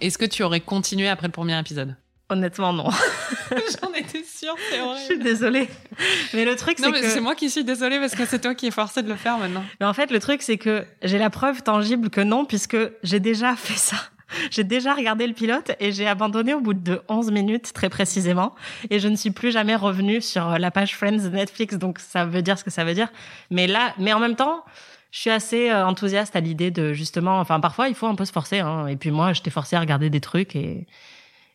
est-ce 0.00 0.16
que 0.16 0.24
tu 0.24 0.44
aurais 0.44 0.60
continué 0.60 1.08
après 1.08 1.26
le 1.26 1.32
premier 1.32 1.58
épisode? 1.58 1.96
Honnêtement, 2.34 2.72
non. 2.72 2.90
J'en 3.50 3.92
étais 3.94 4.24
sûre, 4.24 4.56
c'est 4.68 4.78
je 4.78 5.04
suis 5.04 5.18
désolée. 5.20 5.68
Mais 6.34 6.44
le 6.44 6.56
truc, 6.56 6.80
Non, 6.80 6.86
c'est 6.86 6.90
mais 6.90 7.00
que. 7.00 7.08
c'est 7.08 7.20
moi 7.20 7.36
qui 7.36 7.48
suis 7.48 7.62
désolée 7.62 8.00
parce 8.00 8.16
que 8.16 8.26
c'est 8.26 8.40
toi 8.40 8.56
qui 8.56 8.66
es 8.66 8.70
forcé 8.72 9.04
de 9.04 9.08
le 9.08 9.14
faire 9.14 9.38
maintenant. 9.38 9.62
Mais 9.78 9.86
en 9.86 9.94
fait, 9.94 10.10
le 10.10 10.18
truc, 10.18 10.42
c'est 10.42 10.58
que 10.58 10.84
j'ai 11.02 11.18
la 11.18 11.30
preuve 11.30 11.62
tangible 11.62 12.10
que 12.10 12.20
non, 12.20 12.44
puisque 12.44 12.76
j'ai 13.04 13.20
déjà 13.20 13.54
fait 13.54 13.78
ça. 13.78 13.96
J'ai 14.50 14.64
déjà 14.64 14.94
regardé 14.94 15.28
le 15.28 15.32
pilote 15.32 15.72
et 15.78 15.92
j'ai 15.92 16.08
abandonné 16.08 16.54
au 16.54 16.60
bout 16.60 16.74
de 16.74 17.00
11 17.08 17.30
minutes, 17.30 17.72
très 17.72 17.88
précisément. 17.88 18.56
Et 18.90 18.98
je 18.98 19.06
ne 19.06 19.14
suis 19.14 19.30
plus 19.30 19.52
jamais 19.52 19.76
revenue 19.76 20.20
sur 20.20 20.58
la 20.58 20.72
page 20.72 20.96
Friends 20.96 21.22
de 21.22 21.28
Netflix, 21.28 21.76
donc 21.76 22.00
ça 22.00 22.24
veut 22.24 22.42
dire 22.42 22.58
ce 22.58 22.64
que 22.64 22.70
ça 22.70 22.84
veut 22.84 22.94
dire. 22.94 23.12
Mais 23.50 23.68
là, 23.68 23.94
mais 23.98 24.12
en 24.12 24.18
même 24.18 24.34
temps, 24.34 24.64
je 25.12 25.20
suis 25.20 25.30
assez 25.30 25.70
euh, 25.70 25.86
enthousiaste 25.86 26.34
à 26.34 26.40
l'idée 26.40 26.72
de 26.72 26.94
justement, 26.94 27.38
enfin, 27.38 27.60
parfois, 27.60 27.88
il 27.88 27.94
faut 27.94 28.08
un 28.08 28.16
peu 28.16 28.24
se 28.24 28.32
forcer. 28.32 28.58
Hein. 28.58 28.88
Et 28.88 28.96
puis 28.96 29.12
moi, 29.12 29.34
je 29.34 29.42
t'ai 29.42 29.50
forcé 29.50 29.76
à 29.76 29.80
regarder 29.80 30.10
des 30.10 30.20
trucs 30.20 30.56
et, 30.56 30.88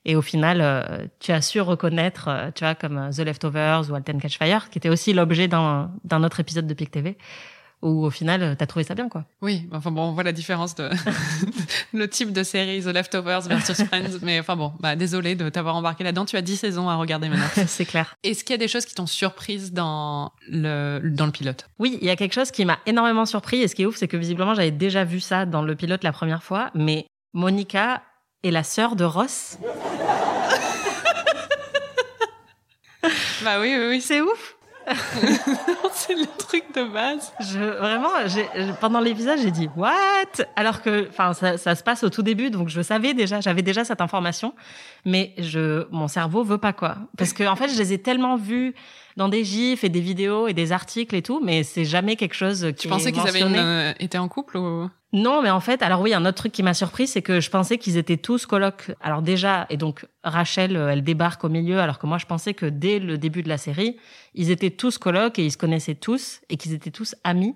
et 0.05 0.15
au 0.15 0.21
final, 0.21 0.59
euh, 0.61 1.05
tu 1.19 1.31
as 1.31 1.41
su 1.41 1.59
reconnaître, 1.59 2.29
euh, 2.29 2.51
tu 2.55 2.63
vois, 2.63 2.75
comme 2.75 2.97
euh, 2.97 3.11
The 3.11 3.19
Leftovers 3.19 3.89
ou 3.89 3.95
Alten 3.95 4.21
Catch 4.21 4.37
Fire, 4.37 4.69
qui 4.69 4.77
était 4.77 4.89
aussi 4.89 5.13
l'objet 5.13 5.47
d'un 5.47 5.91
d'un 6.03 6.23
autre 6.23 6.39
épisode 6.39 6.67
de 6.67 6.73
Pic 6.73 6.89
TV, 6.89 7.17
où 7.81 8.05
au 8.05 8.09
final, 8.09 8.55
t'as 8.57 8.65
trouvé 8.65 8.85
ça 8.85 8.95
bien, 8.95 9.09
quoi. 9.09 9.25
Oui, 9.41 9.67
enfin 9.73 9.91
bon, 9.91 10.03
on 10.03 10.11
voit 10.13 10.23
la 10.23 10.31
différence 10.31 10.73
de 10.75 10.89
le 11.93 12.07
type 12.07 12.31
de 12.31 12.43
série 12.43 12.81
The 12.81 12.87
Leftovers 12.87 13.41
versus 13.41 13.83
Friends. 13.83 14.19
Mais 14.21 14.39
enfin 14.39 14.55
bon, 14.55 14.71
bah, 14.79 14.95
désolé 14.95 15.35
de 15.35 15.49
t'avoir 15.49 15.75
embarqué 15.75 16.05
là-dedans. 16.05 16.23
Tu 16.23 16.37
as 16.37 16.41
10 16.41 16.55
saisons 16.55 16.87
à 16.87 16.95
regarder 16.95 17.27
maintenant. 17.27 17.47
C'est 17.67 17.85
clair. 17.85 18.15
Est-ce 18.23 18.45
qu'il 18.45 18.53
y 18.53 18.55
a 18.55 18.57
des 18.57 18.69
choses 18.69 18.85
qui 18.85 18.95
t'ont 18.95 19.05
surprise 19.05 19.73
dans 19.73 20.31
le, 20.47 21.01
dans 21.03 21.25
le 21.25 21.31
pilote? 21.33 21.67
Oui, 21.77 21.99
il 22.01 22.07
y 22.07 22.11
a 22.11 22.15
quelque 22.15 22.33
chose 22.33 22.51
qui 22.51 22.63
m'a 22.63 22.79
énormément 22.85 23.25
surpris. 23.25 23.61
Et 23.61 23.67
ce 23.67 23.75
qui 23.75 23.81
est 23.81 23.85
ouf, 23.85 23.97
c'est 23.97 24.07
que 24.07 24.17
visiblement, 24.17 24.55
j'avais 24.55 24.71
déjà 24.71 25.03
vu 25.03 25.19
ça 25.19 25.45
dans 25.45 25.61
le 25.61 25.75
pilote 25.75 26.05
la 26.05 26.13
première 26.13 26.41
fois. 26.41 26.71
Mais 26.73 27.05
Monica 27.33 28.01
est 28.43 28.51
la 28.51 28.63
sœur 28.63 28.95
de 28.95 29.03
Ross. 29.03 29.57
Bah 33.43 33.59
oui, 33.61 33.75
oui, 33.77 33.85
oui. 33.89 34.01
C'est 34.01 34.21
ouf. 34.21 34.55
c'est 35.93 36.15
le 36.15 36.25
truc 36.37 36.63
de 36.75 36.83
base. 36.83 37.31
Je, 37.39 37.59
vraiment, 37.59 38.09
pendant 38.81 38.99
l'épisode, 38.99 39.37
j'ai 39.39 39.51
dit 39.51 39.69
what? 39.75 39.93
Alors 40.55 40.81
que, 40.81 41.07
enfin, 41.09 41.33
ça, 41.33 41.57
ça 41.57 41.75
se 41.75 41.83
passe 41.83 42.03
au 42.03 42.09
tout 42.09 42.23
début, 42.23 42.49
donc 42.49 42.69
je 42.69 42.81
savais 42.81 43.13
déjà, 43.13 43.39
j'avais 43.39 43.61
déjà 43.61 43.85
cette 43.85 44.01
information, 44.01 44.55
mais 45.05 45.35
je, 45.37 45.85
mon 45.91 46.07
cerveau 46.07 46.43
veut 46.43 46.57
pas 46.57 46.73
quoi, 46.73 46.97
parce 47.17 47.33
que 47.33 47.43
en 47.43 47.55
fait, 47.55 47.69
je 47.69 47.77
les 47.77 47.93
ai 47.93 48.01
tellement 48.01 48.35
vus 48.35 48.73
dans 49.19 49.27
des 49.27 49.43
gifs 49.43 49.83
et 49.83 49.89
des 49.89 49.99
vidéos 49.99 50.47
et 50.47 50.53
des 50.53 50.71
articles 50.71 51.13
et 51.13 51.21
tout, 51.21 51.41
mais 51.43 51.63
c'est 51.63 51.83
jamais 51.83 52.15
quelque 52.15 52.35
chose 52.35 52.67
qui 52.69 52.83
Tu 52.83 52.87
pensais 52.87 53.11
qu'ils 53.11 53.27
avaient 53.27 53.41
une, 53.41 53.53
euh, 53.53 53.93
été 53.99 54.17
en 54.17 54.29
couple 54.29 54.57
ou? 54.57 54.89
Non, 55.11 55.41
mais 55.41 55.49
en 55.49 55.59
fait, 55.59 55.83
alors 55.83 55.99
oui, 55.99 56.13
un 56.13 56.25
autre 56.25 56.37
truc 56.37 56.53
qui 56.53 56.63
m'a 56.63 56.73
surpris, 56.73 57.05
c'est 57.05 57.21
que 57.21 57.41
je 57.41 57.49
pensais 57.49 57.77
qu'ils 57.77 57.97
étaient 57.97 58.15
tous 58.15 58.45
colocs. 58.45 58.91
Alors 59.01 59.21
déjà, 59.21 59.65
et 59.69 59.75
donc 59.75 60.05
Rachel, 60.23 60.77
euh, 60.77 60.87
elle 60.87 61.03
débarque 61.03 61.43
au 61.43 61.49
milieu, 61.49 61.81
alors 61.81 61.99
que 61.99 62.07
moi, 62.07 62.17
je 62.17 62.27
pensais 62.27 62.53
que 62.53 62.65
dès 62.65 62.99
le 62.99 63.17
début 63.17 63.43
de 63.43 63.49
la 63.49 63.57
série, 63.57 63.97
ils 64.35 64.51
étaient 64.51 64.71
tous 64.71 64.97
colocs 64.97 65.37
et 65.37 65.43
ils 65.43 65.51
se 65.51 65.57
connaissaient 65.57 65.95
tous 65.95 66.39
et 66.49 66.55
qu'ils 66.55 66.73
étaient 66.73 66.89
tous 66.89 67.13
amis. 67.25 67.55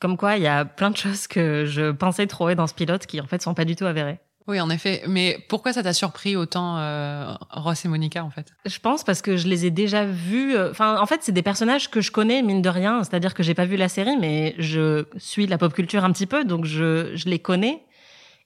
Comme 0.00 0.16
quoi, 0.16 0.38
il 0.38 0.44
y 0.44 0.46
a 0.46 0.64
plein 0.64 0.88
de 0.88 0.96
choses 0.96 1.26
que 1.26 1.66
je 1.66 1.90
pensais 1.90 2.26
trouver 2.26 2.54
dans 2.54 2.66
ce 2.66 2.72
pilote 2.72 3.04
qui 3.04 3.20
en 3.20 3.26
fait 3.26 3.42
sont 3.42 3.52
pas 3.52 3.66
du 3.66 3.76
tout 3.76 3.84
avérées. 3.84 4.18
Oui, 4.46 4.60
en 4.60 4.70
effet. 4.70 5.02
Mais 5.06 5.38
pourquoi 5.48 5.72
ça 5.72 5.82
t'a 5.82 5.92
surpris 5.92 6.34
autant 6.34 6.78
euh, 6.78 7.34
Ross 7.50 7.84
et 7.84 7.88
Monica 7.88 8.24
en 8.24 8.30
fait? 8.30 8.52
Je 8.66 8.78
pense 8.78 9.04
parce 9.04 9.22
que 9.22 9.36
je 9.36 9.46
les 9.46 9.66
ai 9.66 9.70
déjà 9.70 10.04
vus. 10.04 10.56
euh, 10.56 10.70
Enfin, 10.70 10.98
en 11.00 11.06
fait, 11.06 11.20
c'est 11.22 11.32
des 11.32 11.42
personnages 11.42 11.90
que 11.90 12.00
je 12.00 12.10
connais 12.10 12.42
mine 12.42 12.62
de 12.62 12.68
rien. 12.68 13.04
C'est-à-dire 13.04 13.34
que 13.34 13.42
j'ai 13.42 13.54
pas 13.54 13.66
vu 13.66 13.76
la 13.76 13.88
série, 13.88 14.16
mais 14.18 14.54
je 14.58 15.04
suis 15.18 15.46
la 15.46 15.58
pop 15.58 15.72
culture 15.72 16.04
un 16.04 16.10
petit 16.12 16.26
peu, 16.26 16.44
donc 16.44 16.64
je, 16.64 17.14
je 17.14 17.28
les 17.28 17.38
connais. 17.38 17.82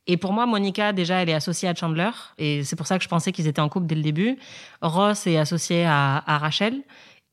Et 0.07 0.19
pour 0.19 0.35
moi, 0.35 0.45
Monica, 0.45 0.93
déjà, 0.93 1.23
elle 1.23 1.31
est 1.31 1.35
associée 1.35 1.67
à 1.69 1.75
Chandler, 1.75 2.11
et 2.37 2.63
c'est 2.63 2.77
pour 2.77 2.87
ça 2.87 2.99
que 2.99 3.05
je 3.05 3.09
pensais 3.09 3.33
qu'ils 3.33 3.47
étaient 3.47 3.63
en 3.63 3.71
couple 3.71 3.87
dès 3.87 3.95
le 3.95 4.03
début. 4.03 4.37
Ross 4.83 5.27
est 5.27 5.39
associé 5.39 5.87
à, 5.87 6.23
à 6.27 6.37
Rachel. 6.37 6.83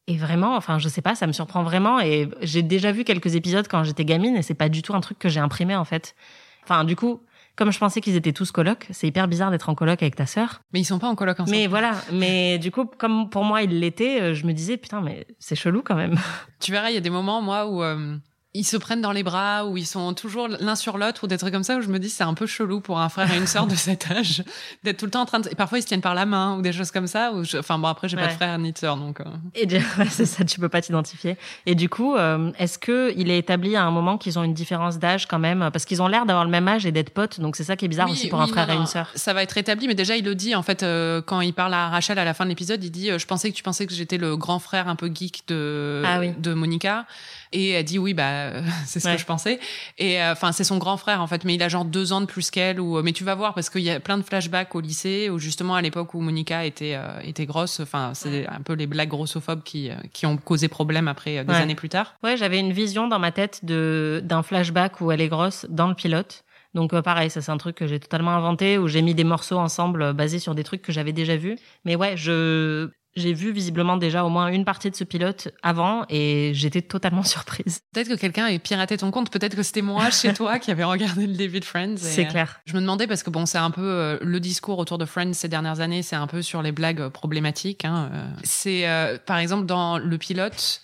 Et 0.08 0.16
vraiment, 0.16 0.56
enfin, 0.56 0.80
je 0.80 0.88
sais 0.88 1.02
pas, 1.02 1.14
ça 1.16 1.28
me 1.28 1.34
surprend 1.34 1.64
vraiment. 1.64 2.00
Et 2.00 2.30
j'ai 2.42 2.62
déjà 2.62 2.94
vu 2.94 3.04
quelques 3.04 3.36
épisodes 3.36 3.68
quand 3.68 3.84
j'étais 3.84 4.06
gamine, 4.06 4.38
et 4.38 4.42
c'est 4.42 4.54
pas 4.54 4.70
du 4.70 4.82
tout 4.84 4.94
un 4.96 5.02
truc 5.02 5.20
que 5.20 5.28
j'ai 5.28 5.42
imprimé 5.42 5.76
en 5.76 5.84
fait. 5.84 6.16
Enfin, 6.64 6.86
du 6.86 6.96
coup, 6.96 7.22
comme 7.56 7.72
je 7.72 7.80
pensais 7.80 8.02
qu'ils 8.02 8.16
étaient 8.16 8.34
tous 8.34 8.52
colocs, 8.52 8.88
c'est 8.92 9.08
hyper 9.08 9.28
bizarre 9.28 9.52
d'être 9.52 9.70
en 9.70 9.76
coloc 9.76 10.02
avec 10.02 10.16
ta 10.16 10.26
sœur. 10.26 10.62
Mais 10.74 10.80
ils 10.80 10.86
sont 10.86 11.00
pas 11.00 11.08
en 11.08 11.16
coloc 11.16 11.40
ensemble. 11.40 11.58
Mais 11.58 11.68
voilà, 11.68 11.94
mais 12.12 12.58
du 12.58 12.72
coup, 12.72 12.86
comme 12.86 13.30
pour 13.30 13.44
moi 13.44 13.62
il 13.64 13.80
l'était, 13.80 14.22
euh, 14.22 14.34
je 14.34 14.46
me 14.46 14.54
disais 14.54 14.78
putain, 14.78 15.02
mais 15.02 15.28
c'est 15.40 15.56
chelou 15.56 15.82
quand 15.84 15.96
même. 15.96 16.18
Tu 16.60 16.72
verras, 16.72 16.90
il 16.90 16.94
y 16.94 16.98
a 16.98 17.02
des 17.02 17.10
moments, 17.10 17.42
moi, 17.42 17.68
où 17.68 17.84
euh, 17.84 18.16
ils 18.54 18.66
se 18.66 18.76
prennent 18.78 19.02
dans 19.02 19.12
les 19.14 19.24
bras, 19.24 19.66
où 19.66 19.78
ils 19.78 19.86
sont 19.86 20.14
toujours 20.14 20.48
l'un 20.48 20.76
sur 20.76 20.98
l'autre, 20.98 21.24
ou 21.24 21.28
des 21.28 21.38
trucs 21.38 21.54
comme 21.54 21.64
ça, 21.64 21.78
où 21.78 21.82
je 21.82 21.88
me 21.88 22.00
dis 22.00 22.10
c'est 22.10 22.24
un 22.26 22.34
peu 22.34 22.46
chelou 22.46 22.82
pour 22.82 23.00
un 23.00 23.08
frère 23.10 23.32
et 23.34 23.38
une 23.38 23.48
sœur 23.48 23.66
de 23.68 23.76
cet 23.76 24.12
âge, 24.12 24.44
d'être 24.84 24.98
tout 24.98 25.06
le 25.06 25.12
temps 25.12 25.22
en 25.22 25.26
train 25.26 25.40
de... 25.40 25.50
Et 25.50 25.56
parfois, 25.56 25.78
ils 25.80 25.82
se 25.84 25.88
tiennent 25.88 26.02
par 26.02 26.16
la 26.16 26.26
main, 26.26 26.58
ou 26.58 26.62
des 26.62 26.74
choses 26.74 26.92
comme 26.92 27.08
ça. 27.08 27.32
Ou 27.32 27.44
je- 27.46 27.58
Enfin 27.58 27.80
bon, 27.80 27.88
après, 27.88 28.10
j'ai 28.10 28.18
pas 28.18 28.28
de 28.28 28.34
frère 28.34 28.58
ni 28.60 28.72
de 28.74 28.78
sœur, 28.78 28.98
donc... 28.98 29.22
euh, 29.22 29.26
Et 29.56 29.66
du- 29.66 29.76
ouais, 29.98 30.08
c'est 30.10 30.26
ça, 30.26 30.44
tu 30.44 30.60
peux 30.60 30.70
pas 30.70 30.82
t'identifier. 30.82 31.38
Et 31.66 31.76
du 31.76 31.88
coup, 31.88 32.16
euh, 32.16 32.52
est-ce 32.60 32.78
que 32.78 33.14
il 33.16 33.30
est 33.32 33.38
établi 33.38 33.76
à 33.76 33.84
un 33.84 33.92
moment 33.92 34.18
qu'ils 34.18 34.38
ont 34.38 34.44
une 34.44 34.54
différence 34.54 35.00
d'âge 35.00 35.28
quand 35.28 35.40
même, 35.40 35.70
parce 35.72 35.86
qu'ils 35.86 36.02
ont 36.02 36.08
l'air 36.08 36.26
d'avoir 36.26 36.44
le 36.46 36.52
même 36.52 36.68
âge 36.68 36.86
et 36.86 36.92
d'être 36.92 37.12
potes, 37.12 37.40
donc 37.40 37.56
c'est 37.56 37.64
ça 37.64 37.76
qui 37.78 37.86
est 37.86 37.88
bizarre 37.88 38.08
Oui, 38.08 38.14
aussi 38.14 38.28
pour 38.28 38.40
oui, 38.40 38.46
un 38.46 38.48
frère 38.48 38.68
non, 38.68 38.74
et 38.74 38.78
une 38.78 38.86
sœur. 38.86 39.10
Ça 39.16 39.34
va 39.34 39.44
être 39.44 39.58
établi, 39.58 39.88
mais 39.88 39.96
déjà 39.96 40.16
il 40.18 40.26
le 40.26 40.36
dit 40.36 40.56
en 40.56 40.64
fait 40.64 40.84
euh, 40.84 41.22
quand 41.22 41.40
il 41.42 41.54
parle 41.54 41.74
à 41.74 41.90
Rachel 41.90 42.20
à 42.20 42.26
la 42.26 42.34
fin 42.34 42.44
de 42.44 42.50
l'épisode, 42.50 42.84
il 42.84 42.92
dit 42.92 43.10
euh, 43.12 43.18
je 43.18 43.26
pensais 43.28 43.50
que 43.50 43.56
tu 43.56 43.64
pensais 43.64 43.86
que 43.88 43.94
j'étais 43.94 44.18
le 44.18 44.36
grand 44.36 44.60
frère 44.60 44.88
un 44.88 44.96
peu 44.96 45.10
geek 45.14 45.44
de 45.48 46.04
Ah 46.06 46.20
oui. 46.20 46.34
de 46.38 46.54
Monica 46.54 47.06
et 47.54 47.72
elle 47.72 47.84
dit 47.86 48.00
oui 48.00 48.14
bah 48.14 48.52
c'est 48.86 49.00
ce 49.00 49.08
Ouais. 49.08 49.16
que 49.16 49.22
je 49.22 49.26
pensais 49.26 49.60
et 49.98 50.22
euh, 50.22 50.32
enfin 50.32 50.52
c'est 50.52 50.64
son 50.64 50.78
grand 50.78 50.98
frère 50.98 51.22
en 51.22 51.28
fait 51.28 51.44
mais 51.46 51.56
il 51.56 51.64
a 51.64 51.70
genre 51.70 51.86
deux 51.86 52.14
ans 52.14 52.22
de 52.22 52.26
plus 52.26 52.50
qu'elle 52.52 52.80
ou 52.80 53.02
mais 53.02 53.12
tu 53.12 53.24
vas 53.24 53.36
voir 53.36 53.54
parce 53.54 53.70
qu'il 53.70 53.82
y 53.82 53.90
a 53.90 54.00
plein 54.00 54.18
de 54.18 54.24
flashbacks 54.24 54.74
au 54.76 54.80
lycée 54.80 55.30
où 55.30 55.38
justement 55.40 55.76
à 55.76 55.82
l'époque 55.82 56.14
où 56.14 56.22
Monica 56.22 56.66
était 56.66 56.94
euh, 56.96 57.20
était 57.24 57.46
grosse 57.46 57.80
enfin 57.80 58.12
c'est 58.14 58.48
un 58.48 58.62
peu 58.62 58.74
les 58.74 58.88
blagues 58.88 59.10
grossophobes 59.10 59.64
qui 59.64 59.90
euh, 59.90 59.96
qui 60.14 60.26
ont 60.26 60.38
causé 60.38 60.68
problème 60.68 61.08
après 61.08 61.38
euh, 61.40 61.44
des 61.44 61.52
Ouais. 61.54 61.60
années 61.60 61.76
plus 61.76 61.90
tard. 61.90 62.16
Ouais, 62.24 62.38
j'avais 62.38 62.60
une 62.60 62.72
vision 62.74 63.08
dans 63.08 63.20
ma 63.20 63.32
tête 63.32 63.66
de 63.66 64.22
d'un 64.24 64.44
flashback 64.44 65.02
où 65.02 65.12
elle 65.12 65.22
est 65.22 65.28
grosse 65.30 65.66
dans 65.70 65.88
le 65.88 65.96
pilote. 65.96 66.44
Donc 66.74 66.94
euh, 66.94 67.02
pareil, 67.02 67.30
ça 67.30 67.42
c'est 67.42 67.52
un 67.52 67.58
truc 67.58 67.76
que 67.76 67.86
j'ai 67.88 68.00
totalement 68.00 68.32
inventé 68.32 68.78
où 68.78 68.88
j'ai 68.88 69.02
mis 69.02 69.14
des 69.14 69.26
morceaux 69.26 69.58
ensemble 69.58 70.02
euh, 70.02 70.14
basés 70.14 70.40
sur 70.40 70.56
des 70.56 70.64
trucs 70.64 70.82
que 70.82 70.94
j'avais 70.94 71.12
déjà 71.12 71.36
vus. 71.36 71.58
Mais 71.84 71.98
ouais, 71.98 72.16
je 72.16 72.90
j'ai 73.16 73.34
vu 73.34 73.52
visiblement 73.52 73.98
déjà 73.98 74.24
au 74.24 74.30
moins 74.30 74.48
une 74.48 74.66
partie 74.66 74.90
de 74.90 74.96
ce 74.96 75.04
pilote 75.04 75.50
avant 75.64 76.06
et 76.10 76.52
j'étais 76.54 76.82
totalement 76.82 77.24
surprise. 77.24 77.82
Peut-être 77.94 78.10
que 78.10 78.16
quelqu'un 78.16 78.48
ait 78.48 78.60
piraté 78.60 78.98
ton 78.98 79.12
compte, 79.12 79.30
peut-être 79.30 79.56
que 79.56 79.64
c'était 79.64 79.82
moi 79.82 80.10
chez 80.10 80.34
toi 80.34 80.60
qui 80.60 80.72
avait 80.72 80.84
regardé 80.84 81.28
le 81.28 81.36
début 81.36 81.60
de 81.60 81.66
Friends. 81.66 81.98
C'est 81.98 82.26
euh, 82.26 82.30
clair. 82.30 82.62
Je 82.66 82.74
me 82.74 82.82
demandais 82.82 83.08
parce 83.08 83.24
que 83.24 83.30
bon, 83.30 83.46
c'est 83.46 83.58
un 83.58 83.72
peu 83.72 83.82
euh, 83.82 84.18
le 84.22 84.40
discours 84.40 84.80
autour 84.80 84.98
de 84.98 85.06
Friends 85.06 85.34
ces 85.34 85.48
dernières 85.48 85.82
années, 85.82 86.04
c'est 86.04 86.16
un 86.16 86.28
peu 86.28 86.42
sur 86.42 86.62
les 86.62 86.72
blagues 86.72 87.10
problématiques. 87.10 87.86
Hein, 87.86 88.10
euh. 88.14 88.30
C'est 88.44 88.88
euh, 88.88 89.18
par 89.26 89.38
exemple 89.38 89.66
dans 89.66 89.98
le 89.98 90.18
pilote. 90.18 90.82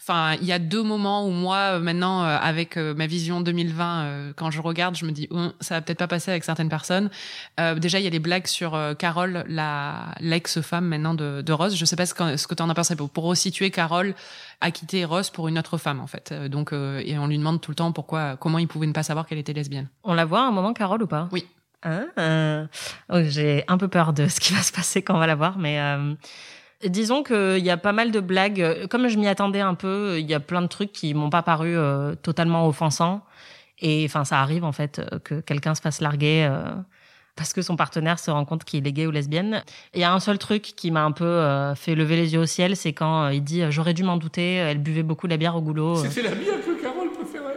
Enfin, 0.00 0.36
il 0.40 0.46
y 0.46 0.52
a 0.52 0.58
deux 0.58 0.82
moments 0.82 1.26
où 1.26 1.30
moi, 1.30 1.74
euh, 1.74 1.78
maintenant, 1.78 2.24
euh, 2.24 2.38
avec 2.40 2.78
euh, 2.78 2.94
ma 2.94 3.06
vision 3.06 3.42
2020, 3.42 4.02
euh, 4.02 4.32
quand 4.34 4.50
je 4.50 4.62
regarde, 4.62 4.96
je 4.96 5.04
me 5.04 5.12
dis, 5.12 5.28
Hum, 5.30 5.52
ça 5.60 5.74
va 5.74 5.82
peut-être 5.82 5.98
pas 5.98 6.08
passer 6.08 6.30
avec 6.30 6.42
certaines 6.42 6.70
personnes. 6.70 7.10
Déjà, 7.76 7.98
il 7.98 8.04
y 8.04 8.06
a 8.06 8.10
les 8.10 8.18
blagues 8.18 8.46
sur 8.46 8.78
Carole, 8.98 9.44
la 9.46 10.14
l'ex-femme 10.20 10.86
maintenant 10.86 11.12
de, 11.12 11.42
de 11.42 11.52
Rose. 11.52 11.76
Je 11.76 11.84
sais 11.84 11.96
pas 11.96 12.06
ce 12.06 12.14
que, 12.14 12.36
ce 12.38 12.46
que 12.46 12.54
tu 12.54 12.62
en 12.62 12.70
as 12.70 12.74
pensé. 12.74 12.96
Pour, 12.96 13.10
pour 13.10 13.24
resituer, 13.24 13.70
Carole 13.70 14.14
a 14.62 14.70
quitté 14.70 15.04
Rose 15.04 15.28
pour 15.28 15.48
une 15.48 15.58
autre 15.58 15.76
femme, 15.76 16.00
en 16.00 16.06
fait. 16.06 16.32
Donc, 16.32 16.72
et 16.72 17.18
on 17.18 17.26
lui 17.26 17.36
demande 17.36 17.60
tout 17.60 17.70
le 17.70 17.74
temps 17.74 17.92
pourquoi, 17.92 18.36
comment 18.36 18.58
il 18.58 18.68
pouvait 18.68 18.86
ne 18.86 18.92
pas 18.92 19.02
savoir 19.02 19.26
qu'elle 19.26 19.38
était 19.38 19.52
lesbienne. 19.52 19.88
On 20.04 20.14
la 20.14 20.24
voit 20.24 20.40
à 20.40 20.44
un 20.44 20.50
moment, 20.50 20.72
Carole, 20.72 21.02
ou 21.02 21.06
pas? 21.06 21.28
Oui. 21.32 21.46
Ah, 21.82 22.66
oh, 23.10 23.20
J'ai 23.22 23.64
un 23.68 23.76
peu 23.76 23.88
peur 23.88 24.12
de 24.12 24.26
ce 24.28 24.40
qui 24.40 24.54
va 24.54 24.62
se 24.62 24.72
passer 24.72 25.02
quand 25.02 25.14
on 25.14 25.18
va 25.18 25.26
la 25.26 25.34
voir, 25.36 25.58
mais 25.58 25.78
disons 26.88 27.22
qu'il 27.22 27.58
y 27.58 27.70
a 27.70 27.76
pas 27.76 27.92
mal 27.92 28.10
de 28.10 28.20
blagues. 28.20 28.86
Comme 28.88 29.08
je 29.08 29.18
m'y 29.18 29.28
attendais 29.28 29.60
un 29.60 29.74
peu, 29.74 30.18
il 30.18 30.28
y 30.28 30.34
a 30.34 30.40
plein 30.40 30.62
de 30.62 30.66
trucs 30.66 30.92
qui 30.92 31.12
m'ont 31.14 31.30
pas 31.30 31.42
paru 31.42 31.76
euh, 31.76 32.14
totalement 32.14 32.66
offensants. 32.66 33.22
Et 33.80 34.04
enfin, 34.06 34.24
ça 34.24 34.40
arrive 34.40 34.64
en 34.64 34.72
fait 34.72 34.98
euh, 34.98 35.18
que 35.18 35.40
quelqu'un 35.40 35.74
se 35.74 35.80
fasse 35.80 36.00
larguer 36.00 36.46
euh, 36.50 36.62
parce 37.36 37.52
que 37.52 37.62
son 37.62 37.76
partenaire 37.76 38.18
se 38.18 38.30
rend 38.30 38.44
compte 38.44 38.64
qu'il 38.64 38.86
est 38.86 38.92
gay 38.92 39.06
ou 39.06 39.10
lesbienne. 39.10 39.62
Il 39.94 40.00
y 40.00 40.04
a 40.04 40.12
un 40.12 40.20
seul 40.20 40.38
truc 40.38 40.62
qui 40.62 40.90
m'a 40.90 41.04
un 41.04 41.12
peu 41.12 41.42
fait 41.74 41.94
lever 41.94 42.16
les 42.16 42.34
yeux 42.34 42.40
au 42.40 42.46
ciel, 42.46 42.76
c'est 42.76 42.92
quand 42.92 43.28
il 43.28 43.42
dit 43.42 43.62
j'aurais 43.70 43.94
dû 43.94 44.02
m'en 44.02 44.18
douter. 44.18 44.54
Elle 44.54 44.78
buvait 44.78 45.02
beaucoup 45.02 45.26
la 45.26 45.38
bière 45.38 45.56
au 45.56 45.62
goulot. 45.62 45.96
C'était 45.96 46.28
la 46.28 46.34
bière 46.34 46.60
que 46.60 46.82
Carole 46.82 47.10
préférait. 47.12 47.56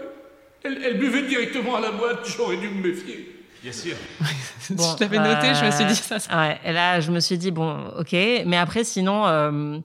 Elle 0.63 0.97
buvait 0.97 1.27
directement 1.27 1.75
à 1.75 1.81
la 1.81 1.91
boîte, 1.91 2.19
j'aurais 2.25 2.57
dû 2.57 2.69
me 2.69 2.87
méfier. 2.87 3.42
Bien 3.63 3.71
sûr. 3.71 3.95
je 4.69 4.97
t'avais 4.97 5.19
noté, 5.19 5.53
je 5.55 5.65
me 5.65 5.71
suis 5.71 5.85
dit 5.85 5.95
ça. 5.95 6.17
Euh, 6.17 6.37
ouais, 6.37 6.59
et 6.65 6.73
là, 6.73 6.99
je 6.99 7.11
me 7.11 7.21
suis 7.21 7.37
dit, 7.37 7.49
bon, 7.49 7.77
ok. 7.97 8.11
Mais 8.45 8.57
après, 8.57 8.83
sinon, 8.83 9.25
euh, 9.25 9.79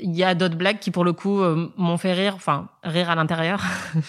il 0.00 0.14
y 0.14 0.22
a 0.22 0.36
d'autres 0.36 0.54
blagues 0.54 0.78
qui, 0.78 0.92
pour 0.92 1.02
le 1.02 1.12
coup, 1.12 1.40
euh, 1.40 1.68
m'ont 1.76 1.98
fait 1.98 2.12
rire. 2.12 2.34
Enfin, 2.36 2.68
rire 2.84 3.10
à 3.10 3.16
l'intérieur. 3.16 3.60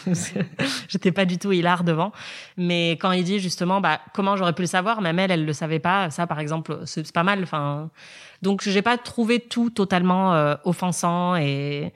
J'étais 0.88 1.12
pas 1.12 1.26
du 1.26 1.40
tout 1.40 1.52
hilar 1.52 1.84
devant. 1.84 2.12
Mais 2.58 2.92
quand 2.92 3.12
il 3.12 3.24
dit, 3.24 3.40
justement, 3.40 3.82
bah, 3.82 4.00
comment 4.14 4.36
j'aurais 4.36 4.54
pu 4.54 4.62
le 4.62 4.68
savoir? 4.68 5.02
Même 5.02 5.18
elle, 5.18 5.32
elle 5.32 5.46
le 5.46 5.54
savait 5.54 5.80
pas. 5.80 6.12
Ça, 6.12 6.28
par 6.28 6.40
exemple, 6.40 6.82
c'est 6.86 7.12
pas 7.12 7.24
mal. 7.24 7.42
Enfin, 7.42 7.90
donc, 8.44 8.62
j'ai 8.62 8.84
pas 8.84 9.00
trouvé 9.00 9.40
tout 9.40 9.72
totalement 9.72 10.56
offensant 10.64 11.36
et 11.38 11.92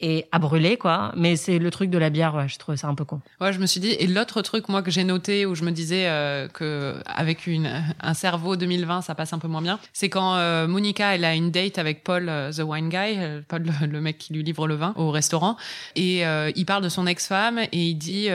et 0.00 0.26
à 0.32 0.38
brûler 0.38 0.76
quoi. 0.76 1.12
Mais 1.16 1.36
c'est 1.36 1.58
le 1.58 1.70
truc 1.70 1.90
de 1.90 1.98
la 1.98 2.10
bière 2.10 2.34
ouais, 2.34 2.48
je 2.48 2.58
trouve 2.58 2.76
ça 2.76 2.88
un 2.88 2.94
peu 2.94 3.04
con. 3.04 3.20
Ouais 3.40 3.52
je 3.52 3.58
me 3.58 3.66
suis 3.66 3.80
dit 3.80 3.90
et 3.90 4.06
l'autre 4.06 4.42
truc 4.42 4.68
moi 4.68 4.82
que 4.82 4.90
j'ai 4.90 5.04
noté 5.04 5.46
où 5.46 5.54
je 5.54 5.64
me 5.64 5.70
disais 5.70 6.08
euh, 6.08 6.48
que 6.48 6.96
avec 7.06 7.46
une 7.46 7.70
un 8.00 8.14
cerveau 8.14 8.56
2020 8.56 9.02
ça 9.02 9.14
passe 9.14 9.32
un 9.32 9.38
peu 9.38 9.48
moins 9.48 9.62
bien 9.62 9.78
c'est 9.92 10.08
quand 10.08 10.36
euh, 10.36 10.66
Monica 10.66 11.14
elle 11.14 11.24
a 11.24 11.34
une 11.34 11.50
date 11.50 11.78
avec 11.78 12.04
Paul 12.04 12.28
euh, 12.28 12.52
the 12.52 12.60
wine 12.60 12.88
guy 12.88 13.16
euh, 13.18 13.40
Paul 13.46 13.64
le, 13.82 14.00
mec 14.00 14.18
qui 14.18 14.32
lui 14.32 14.42
livre 14.42 14.66
le 14.66 14.74
vin 14.74 14.92
au 14.96 15.10
restaurant 15.10 15.56
et 15.96 16.22
il 16.56 16.64
parle 16.64 16.82
de 16.82 16.88
son 16.88 17.06
ex-femme 17.06 17.58
et 17.58 17.68
il 17.72 17.94
dit 17.94 18.28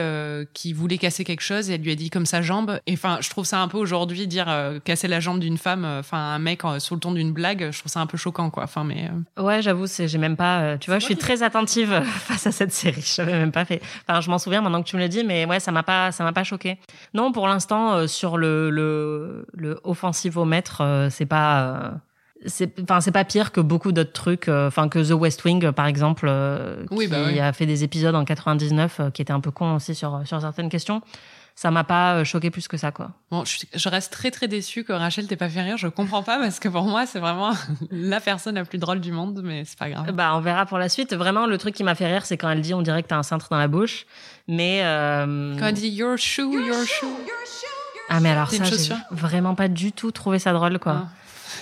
qu'il 0.54 0.74
voulait 0.74 0.98
casser 0.98 1.24
quelque 1.24 1.40
chose 1.40 1.70
et 1.70 1.74
elle 1.74 1.80
lui 1.80 1.90
a 1.90 1.94
dit 1.94 2.10
comme 2.10 2.26
sa 2.26 2.42
jambe. 2.42 2.80
Et 2.86 2.92
enfin 2.92 3.18
je 3.20 3.30
trouve 3.30 3.44
ça 3.44 3.60
un 3.60 3.68
peu 3.68 3.78
aujourd'hui 3.78 4.26
dire 4.26 4.46
casser 4.84 5.08
la 5.08 5.20
jambe 5.20 5.40
d'une 5.40 5.58
femme 5.58 5.84
enfin 5.84 6.18
un 6.18 6.38
mec 6.38 6.62
sous 6.78 6.94
le 6.94 7.00
ton 7.00 7.12
d'une 7.12 7.32
blague 7.32 7.70
je 7.72 7.78
trouve 7.78 7.90
ça 7.90 8.00
un 8.00 8.06
peu 8.06 8.16
choquant 8.16 8.50
quoi. 8.50 8.64
Enfin 8.64 8.84
mais 8.84 9.10
ouais 9.38 9.62
j'avoue 9.62 9.86
c'est 9.86 10.08
j'ai 10.08 10.18
même 10.18 10.36
pas 10.36 10.78
tu 10.78 10.90
vois 10.90 10.98
je 10.98 11.04
suis 11.04 11.16
très 11.16 11.42
attentive 11.42 11.55
face 12.02 12.46
à 12.46 12.52
cette 12.52 12.72
série. 12.72 13.02
Je 13.02 13.22
même 13.22 13.52
pas 13.52 13.64
fait. 13.64 13.80
Enfin, 14.06 14.20
je 14.20 14.30
m'en 14.30 14.38
souviens 14.38 14.60
maintenant 14.60 14.82
que 14.82 14.88
tu 14.88 14.96
me 14.96 15.00
le 15.00 15.08
dis, 15.08 15.24
mais 15.24 15.46
ouais, 15.46 15.60
ça 15.60 15.72
m'a 15.72 15.82
pas, 15.82 16.12
ça 16.12 16.24
m'a 16.24 16.32
pas 16.32 16.44
choqué. 16.44 16.78
Non, 17.14 17.32
pour 17.32 17.48
l'instant, 17.48 17.94
euh, 17.94 18.06
sur 18.06 18.36
le 18.36 18.70
le, 18.70 19.46
le 19.54 19.80
offensivomètre, 19.84 20.80
euh, 20.80 21.08
c'est 21.10 21.26
pas. 21.26 21.60
Euh, 21.60 21.90
c'est 22.44 22.78
enfin 22.82 23.00
c'est 23.00 23.12
pas 23.12 23.24
pire 23.24 23.50
que 23.50 23.62
beaucoup 23.62 23.92
d'autres 23.92 24.12
trucs 24.12 24.48
enfin 24.48 24.90
que 24.90 24.98
The 24.98 25.12
West 25.12 25.42
Wing 25.44 25.72
par 25.72 25.86
exemple 25.86 26.30
oui, 26.90 27.06
qui 27.06 27.10
bah 27.10 27.46
a 27.46 27.52
fait 27.54 27.64
des 27.64 27.82
épisodes 27.82 28.14
en 28.14 28.26
99 28.26 29.00
qui 29.14 29.22
étaient 29.22 29.32
un 29.32 29.40
peu 29.40 29.50
cons 29.50 29.76
aussi 29.76 29.94
sur 29.94 30.20
sur 30.26 30.42
certaines 30.42 30.68
questions 30.68 31.00
ça 31.56 31.70
m'a 31.70 31.84
pas 31.84 32.16
euh, 32.16 32.24
choqué 32.24 32.50
plus 32.50 32.68
que 32.68 32.76
ça, 32.76 32.92
quoi. 32.92 33.12
Bon, 33.30 33.42
je, 33.44 33.88
reste 33.88 34.12
très 34.12 34.30
très 34.30 34.46
déçue 34.46 34.84
que 34.84 34.92
Rachel 34.92 35.26
t'ait 35.26 35.36
pas 35.36 35.48
fait 35.48 35.62
rire. 35.62 35.78
Je 35.78 35.88
comprends 35.88 36.22
pas 36.22 36.38
parce 36.38 36.60
que 36.60 36.68
pour 36.68 36.84
moi, 36.84 37.06
c'est 37.06 37.18
vraiment 37.18 37.54
la 37.90 38.20
personne 38.20 38.56
la 38.56 38.66
plus 38.66 38.76
drôle 38.76 39.00
du 39.00 39.10
monde, 39.10 39.40
mais 39.42 39.64
c'est 39.64 39.78
pas 39.78 39.88
grave. 39.88 40.12
Bah, 40.12 40.32
on 40.36 40.40
verra 40.40 40.66
pour 40.66 40.76
la 40.76 40.90
suite. 40.90 41.14
Vraiment, 41.14 41.46
le 41.46 41.56
truc 41.56 41.74
qui 41.74 41.82
m'a 41.82 41.94
fait 41.94 42.08
rire, 42.08 42.26
c'est 42.26 42.36
quand 42.36 42.50
elle 42.50 42.60
dit 42.60 42.74
on 42.74 42.82
dirait 42.82 43.02
que 43.02 43.08
t'as 43.08 43.16
un 43.16 43.22
cintre 43.22 43.48
dans 43.50 43.56
la 43.56 43.68
bouche. 43.68 44.04
Mais. 44.48 44.82
Euh... 44.84 45.56
Quand 45.58 45.68
elle 45.68 45.74
dit 45.74 45.88
your 45.88 46.18
shoe, 46.18 46.52
your, 46.52 46.84
shoe. 46.84 47.06
Ah, 48.10 48.20
mais 48.20 48.28
alors 48.30 48.50
ça, 48.50 48.62
j'ai 48.62 48.94
vraiment 49.10 49.54
pas 49.54 49.68
du 49.68 49.92
tout 49.92 50.10
trouvé 50.10 50.38
ça 50.38 50.52
drôle, 50.52 50.78
quoi. 50.78 51.06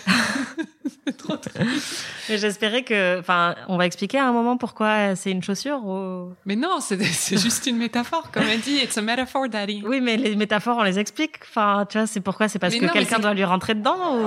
Ah. 0.09 0.13
trop 1.19 1.37
J'espérais 2.29 2.83
que, 2.83 3.19
enfin, 3.21 3.55
on 3.69 3.77
va 3.77 3.87
expliquer 3.87 4.19
à 4.19 4.29
un 4.29 4.33
moment 4.33 4.57
pourquoi 4.57 5.17
c'est 5.17 5.31
une 5.31 5.43
chaussure 5.43 5.85
ou... 5.85 6.33
Mais 6.47 6.57
non, 6.57 6.79
c'est 6.81 6.99
juste 7.39 7.67
une 7.67 7.77
métaphore, 7.77 8.31
comme 8.33 8.45
elle 8.45 8.61
dit. 8.61 8.77
It's 8.77 8.97
a 8.97 9.03
metaphor, 9.03 9.49
daddy. 9.49 9.83
Oui, 9.87 10.01
mais 10.01 10.17
les 10.17 10.37
métaphores, 10.37 10.79
on 10.79 10.83
les 10.83 10.99
explique. 10.99 11.37
Enfin, 11.43 11.87
tu 11.89 11.99
vois, 11.99 12.07
c'est 12.07 12.21
pourquoi? 12.21 12.49
C'est 12.49 12.59
parce 12.59 12.75
que 12.75 12.93
quelqu'un 12.93 13.19
doit 13.19 13.35
lui 13.35 13.45
rentrer 13.45 13.75
dedans 13.75 14.17
ou... 14.17 14.25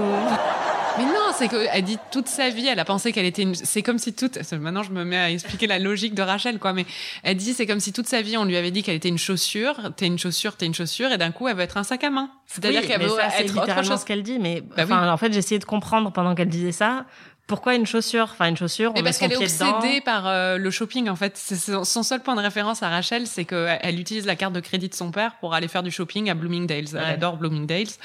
Mais 0.98 1.06
non, 1.06 1.32
c'est 1.38 1.48
qu'elle 1.48 1.84
dit 1.84 1.98
toute 2.12 2.28
sa 2.28 2.50
vie, 2.50 2.68
elle 2.68 2.80
a 2.80 2.86
pensé 2.86 3.12
qu'elle 3.12 3.26
était 3.26 3.44
une. 3.44 3.56
C'est 3.56 3.84
comme 3.84 4.00
si 4.00 4.14
toute. 4.14 4.40
Maintenant, 4.54 4.84
je 4.84 4.92
me 4.92 5.04
mets 5.04 5.18
à 5.18 5.32
expliquer 5.32 5.68
la 5.68 5.80
logique 5.80 6.14
de 6.14 6.22
Rachel, 6.22 6.60
quoi. 6.60 6.74
Mais 6.74 6.86
elle 7.24 7.38
dit, 7.38 7.54
c'est 7.54 7.66
comme 7.66 7.80
si 7.80 7.94
toute 7.94 8.08
sa 8.08 8.22
vie, 8.22 8.38
on 8.38 8.46
lui 8.46 8.58
avait 8.58 8.72
dit 8.72 8.84
qu'elle 8.84 8.96
était 8.96 9.10
une 9.10 9.18
chaussure. 9.18 9.76
T'es 9.96 10.08
une 10.08 10.20
chaussure, 10.20 10.56
t'es 10.56 10.66
une 10.66 10.74
chaussure, 10.74 11.12
et 11.12 11.18
d'un 11.18 11.32
coup, 11.32 11.48
elle 11.48 11.56
veut 11.56 11.64
être 11.64 11.78
un 11.78 11.84
sac 11.84 12.04
à 12.04 12.10
main. 12.10 12.30
C'est-à-dire 12.46 12.82
qu'elle 12.82 13.02
veut 13.02 13.18
être 13.40 13.58
autre 13.58 13.84
chose. 13.84 14.02
ce 14.02 14.06
qu'elle 14.06 14.24
dit, 14.24 14.40
mais 14.40 14.62
bah 14.62 14.84
enfin, 14.84 15.12
en 15.12 15.18
fait, 15.18 15.32
j'ai 15.32 15.40
essayé 15.40 15.60
de 15.60 15.66
comprendre 15.66 16.12
pendant 16.12 16.36
qu'elle 16.36 16.50
disait 16.50 16.72
ça 16.72 17.06
pourquoi 17.48 17.76
une 17.76 17.86
chaussure? 17.86 18.30
Enfin, 18.32 18.50
une 18.50 18.58
chaussure, 18.58 18.92
on 18.96 19.02
parce 19.02 19.18
qu'elle 19.18 19.32
est 19.32 19.38
obsédée 19.38 20.02
par 20.02 20.28
euh, 20.28 20.58
le 20.58 20.70
shopping, 20.70 21.10
en 21.10 21.16
fait. 21.16 21.38
C'est 21.38 21.56
son 21.56 22.04
seul 22.04 22.22
point 22.22 22.36
de 22.36 22.42
référence 22.42 22.84
à 22.84 22.90
Rachel, 22.90 23.26
c'est 23.26 23.46
qu'elle 23.46 24.00
utilise 24.00 24.26
la 24.26 24.36
carte 24.36 24.54
de 24.54 24.60
crédit 24.60 24.90
de 24.90 24.94
son 24.94 25.12
père 25.12 25.36
pour 25.40 25.54
aller 25.54 25.70
faire 25.70 25.82
du 25.82 25.90
shopping 25.90 26.30
à 26.30 26.34
Bloomingdale's. 26.34 26.94
Elle 26.94 27.06
adore 27.06 27.38
Bloomingdale's. 27.38 28.00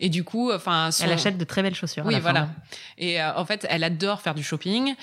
Et 0.00 0.08
du 0.08 0.24
coup, 0.24 0.50
enfin... 0.50 0.88
Elle 1.02 1.12
achète 1.12 1.36
de 1.36 1.44
très 1.44 1.62
belles 1.62 1.74
chaussures. 1.74 2.04
Oui, 2.06 2.18
voilà. 2.20 2.48
Et 2.96 3.20
euh, 3.20 3.34
en 3.36 3.44
fait, 3.44 3.66
elle 3.68 3.84
adore 3.84 4.22
faire 4.22 4.34
du 4.34 4.42
shopping. 4.42 4.94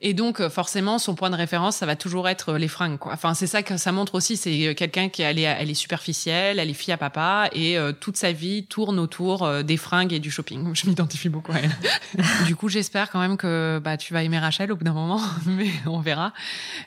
Et 0.00 0.12
donc, 0.12 0.40
euh, 0.40 0.50
forcément, 0.50 0.98
son 0.98 1.14
point 1.14 1.30
de 1.30 1.36
référence, 1.36 1.76
ça 1.76 1.86
va 1.86 1.96
toujours 1.96 2.28
être 2.28 2.50
euh, 2.50 2.58
les 2.58 2.68
fringues. 2.68 2.98
Quoi. 2.98 3.12
Enfin, 3.12 3.32
c'est 3.32 3.46
ça 3.46 3.62
que 3.62 3.76
ça 3.76 3.92
montre 3.92 4.16
aussi. 4.16 4.36
C'est 4.36 4.66
euh, 4.66 4.74
quelqu'un 4.74 5.08
qui 5.08 5.22
elle 5.22 5.38
est, 5.38 5.42
elle 5.42 5.70
est 5.70 5.74
superficielle, 5.74 6.58
elle 6.58 6.68
est 6.68 6.74
fille 6.74 6.92
à 6.92 6.98
papa, 6.98 7.48
et 7.52 7.78
toute 8.00 8.16
sa 8.16 8.32
vie 8.32 8.64
tourne 8.66 8.98
autour 8.98 9.48
des 9.62 9.76
fringues 9.76 10.12
et 10.12 10.18
du 10.18 10.30
shopping. 10.30 10.74
Je 10.74 10.86
m'identifie 10.86 11.28
beaucoup 11.28 11.52
à 11.52 11.56
elle. 11.56 12.24
du 12.46 12.56
coup, 12.56 12.68
j'espère 12.68 13.10
quand 13.10 13.20
même 13.20 13.36
que 13.36 13.80
bah, 13.82 13.96
tu 13.96 14.12
vas 14.12 14.22
aimer 14.22 14.38
Rachel 14.38 14.72
au 14.72 14.76
bout 14.76 14.84
d'un 14.84 14.92
moment, 14.92 15.20
mais 15.46 15.68
on 15.86 16.00
verra, 16.00 16.32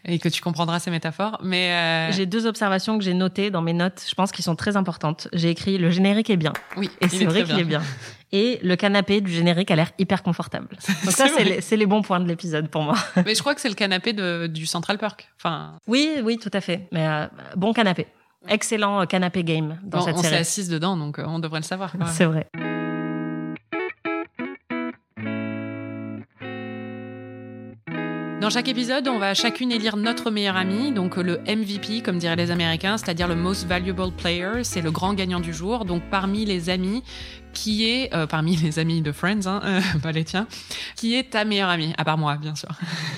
et 0.05 0.19
que 0.19 0.29
tu 0.29 0.41
comprendras 0.41 0.79
ses 0.79 0.91
métaphores. 0.91 1.39
Mais 1.43 2.11
j'ai 2.11 2.25
deux 2.25 2.45
observations 2.45 2.97
que 2.97 3.03
j'ai 3.03 3.13
notées 3.13 3.49
dans 3.49 3.61
mes 3.61 3.73
notes. 3.73 4.05
Je 4.07 4.15
pense 4.15 4.31
qu'ils 4.31 4.45
sont 4.45 4.55
très 4.55 4.77
importantes. 4.77 5.27
J'ai 5.33 5.49
écrit 5.49 5.77
le 5.77 5.89
générique 5.89 6.29
est 6.29 6.37
bien. 6.37 6.53
Oui, 6.75 6.89
et 7.01 7.09
c'est 7.09 7.25
vrai 7.25 7.43
qu'il 7.43 7.59
est 7.59 7.63
bien 7.63 7.81
et 8.31 8.59
le 8.61 8.75
canapé 8.75 9.21
du 9.21 9.31
générique 9.31 9.71
a 9.71 9.75
l'air 9.75 9.91
hyper 9.97 10.23
confortable. 10.23 10.67
Donc 11.05 11.13
ça, 11.13 11.27
c'est 11.61 11.77
les, 11.77 11.85
bons 11.85 12.01
points 12.01 12.19
de 12.19 12.27
l'épisode 12.27 12.69
pour 12.69 12.81
moi. 12.81 12.95
Mais 13.25 13.35
je 13.35 13.39
crois 13.39 13.55
que 13.55 13.61
c'est 13.61 13.69
le 13.69 13.75
canapé 13.75 14.13
de, 14.13 14.47
du 14.47 14.65
Central 14.65 14.97
Park. 14.97 15.29
Enfin. 15.37 15.79
Oui, 15.87 16.17
oui, 16.23 16.37
tout 16.37 16.51
à 16.53 16.61
fait. 16.61 16.87
Mais 16.91 17.07
euh, 17.07 17.27
bon 17.55 17.73
canapé. 17.73 18.07
Excellent 18.49 19.01
euh, 19.01 19.05
canapé 19.05 19.43
game 19.43 19.77
dans 19.83 20.01
cette 20.01 20.17
série. 20.17 20.27
On 20.27 20.29
s'est 20.31 20.37
assise 20.37 20.69
dedans, 20.69 20.97
donc 20.97 21.19
euh, 21.19 21.25
on 21.27 21.39
devrait 21.39 21.59
le 21.59 21.65
savoir. 21.65 21.93
C'est 22.07 22.25
vrai. 22.25 22.47
Dans 28.39 28.51
chaque 28.51 28.67
épisode, 28.67 29.07
on 29.07 29.17
va 29.17 29.33
chacune 29.33 29.71
élire 29.71 29.97
notre 29.97 30.29
meilleur 30.29 30.57
ami, 30.57 30.91
donc 30.91 31.17
le 31.17 31.39
MVP, 31.39 32.03
comme 32.03 32.19
diraient 32.19 32.35
les 32.35 32.51
Américains, 32.51 32.99
c'est-à-dire 32.99 33.27
le 33.27 33.35
Most 33.35 33.65
Valuable 33.65 34.11
Player, 34.11 34.63
c'est 34.63 34.81
le 34.81 34.91
grand 34.91 35.15
gagnant 35.15 35.39
du 35.39 35.53
jour. 35.53 35.85
Donc 35.85 36.03
parmi 36.11 36.45
les 36.45 36.69
amis, 36.69 37.03
qui 37.53 37.89
est, 37.89 38.13
euh, 38.13 38.27
parmi 38.27 38.55
les 38.63 38.77
amis 38.77 39.01
de 39.01 39.11
Friends, 39.11 39.47
hein, 39.47 39.61
euh, 39.63 39.81
pas 40.03 40.11
les 40.11 40.23
tiens, 40.23 40.47
qui 40.95 41.15
est 41.15 41.31
ta 41.31 41.45
meilleure 41.45 41.69
amie, 41.69 41.95
à 41.97 42.05
part 42.05 42.19
moi, 42.19 42.35
bien 42.35 42.53
sûr 42.53 42.69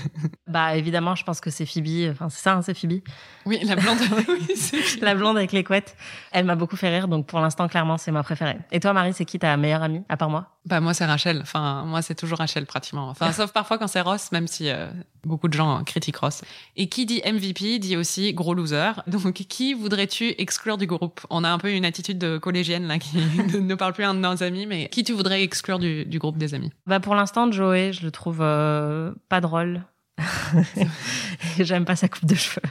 Bah 0.49 0.75
évidemment, 0.75 1.13
je 1.13 1.23
pense 1.23 1.41
que 1.41 1.51
c'est 1.51 1.65
Phoebe, 1.65 2.11
enfin 2.11 2.27
c'est 2.29 2.41
ça, 2.41 2.55
hein, 2.55 2.61
c'est 2.63 2.73
Phoebe 2.73 3.01
Oui, 3.45 3.59
la 3.63 3.75
blonde. 3.75 3.99
la 5.01 5.13
blonde 5.13 5.37
avec 5.37 5.51
les 5.51 5.63
couettes. 5.63 5.95
Elle 6.31 6.45
m'a 6.45 6.55
beaucoup 6.55 6.75
fait 6.75 6.89
rire, 6.89 7.07
donc 7.07 7.27
pour 7.27 7.39
l'instant, 7.39 7.67
clairement, 7.67 7.97
c'est 7.97 8.11
ma 8.11 8.23
préférée. 8.23 8.57
Et 8.71 8.79
toi, 8.79 8.93
Marie, 8.93 9.13
c'est 9.13 9.25
qui 9.25 9.37
ta 9.37 9.55
meilleure 9.57 9.83
amie, 9.83 10.01
à 10.09 10.17
part 10.17 10.29
moi? 10.29 10.47
Bah 10.65 10.81
moi, 10.81 10.93
c'est 10.93 11.05
Rachel. 11.05 11.39
Enfin, 11.41 11.83
moi, 11.85 12.01
c'est 12.01 12.15
toujours 12.15 12.39
Rachel, 12.39 12.65
pratiquement. 12.65 13.09
Enfin, 13.09 13.31
sauf 13.31 13.51
parfois 13.51 13.77
quand 13.77 13.87
c'est 13.87 14.01
Ross, 14.01 14.31
même 14.31 14.47
si 14.47 14.69
euh, 14.69 14.87
beaucoup 15.23 15.47
de 15.47 15.53
gens 15.53 15.83
critiquent 15.83 16.17
Ross. 16.17 16.41
Et 16.75 16.89
qui 16.89 17.05
dit 17.05 17.21
MVP 17.25 17.79
dit 17.79 17.95
aussi 17.95 18.33
gros 18.33 18.53
loser. 18.53 18.91
Donc, 19.07 19.33
qui 19.33 19.73
voudrais-tu 19.73 20.33
exclure 20.37 20.77
du 20.77 20.87
groupe? 20.87 21.21
On 21.29 21.43
a 21.43 21.49
un 21.49 21.59
peu 21.59 21.71
une 21.71 21.85
attitude 21.85 22.17
de 22.17 22.37
collégienne, 22.37 22.87
là, 22.87 22.97
qui 22.97 23.17
ne 23.61 23.75
parle 23.75 23.93
plus 23.93 24.03
un 24.03 24.15
de 24.15 24.19
nos 24.19 24.43
amis, 24.43 24.65
mais 24.65 24.89
qui 24.89 25.03
tu 25.03 25.13
voudrais 25.13 25.43
exclure 25.43 25.79
du, 25.79 26.05
groupe 26.19 26.37
des 26.37 26.53
amis? 26.53 26.71
Bah 26.87 26.99
pour 26.99 27.15
l'instant, 27.15 27.51
Joey, 27.51 27.93
je 27.93 28.03
le 28.03 28.11
trouve 28.11 28.39
euh, 28.41 29.13
pas 29.29 29.41
drôle. 29.41 29.83
J'aime 31.59 31.85
pas 31.85 31.95
sa 31.95 32.07
coupe 32.07 32.25
de 32.25 32.35
cheveux. 32.35 32.61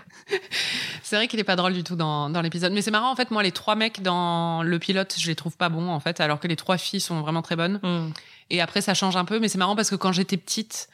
C'est 1.02 1.16
vrai 1.16 1.28
qu'il 1.28 1.40
est 1.40 1.44
pas 1.44 1.56
drôle 1.56 1.72
du 1.72 1.84
tout 1.84 1.96
dans, 1.96 2.28
dans 2.30 2.42
l'épisode. 2.42 2.72
Mais 2.72 2.82
c'est 2.82 2.90
marrant, 2.90 3.11
en 3.11 3.16
fait, 3.16 3.30
moi, 3.30 3.42
les 3.42 3.52
trois 3.52 3.74
mecs 3.74 4.02
dans 4.02 4.62
le 4.62 4.78
pilote, 4.78 5.14
je 5.18 5.26
les 5.26 5.34
trouve 5.34 5.56
pas 5.56 5.68
bons, 5.68 5.88
en 5.88 6.00
fait, 6.00 6.20
alors 6.20 6.40
que 6.40 6.48
les 6.48 6.56
trois 6.56 6.78
filles 6.78 7.00
sont 7.00 7.20
vraiment 7.20 7.42
très 7.42 7.56
bonnes. 7.56 7.80
Hmm. 7.82 8.11
Et 8.50 8.61
après, 8.61 8.80
ça 8.80 8.94
change 8.94 9.16
un 9.16 9.24
peu, 9.24 9.38
mais 9.38 9.48
c'est 9.48 9.58
marrant 9.58 9.76
parce 9.76 9.90
que 9.90 9.96
quand 9.96 10.12
j'étais 10.12 10.37
petite, 10.37 10.88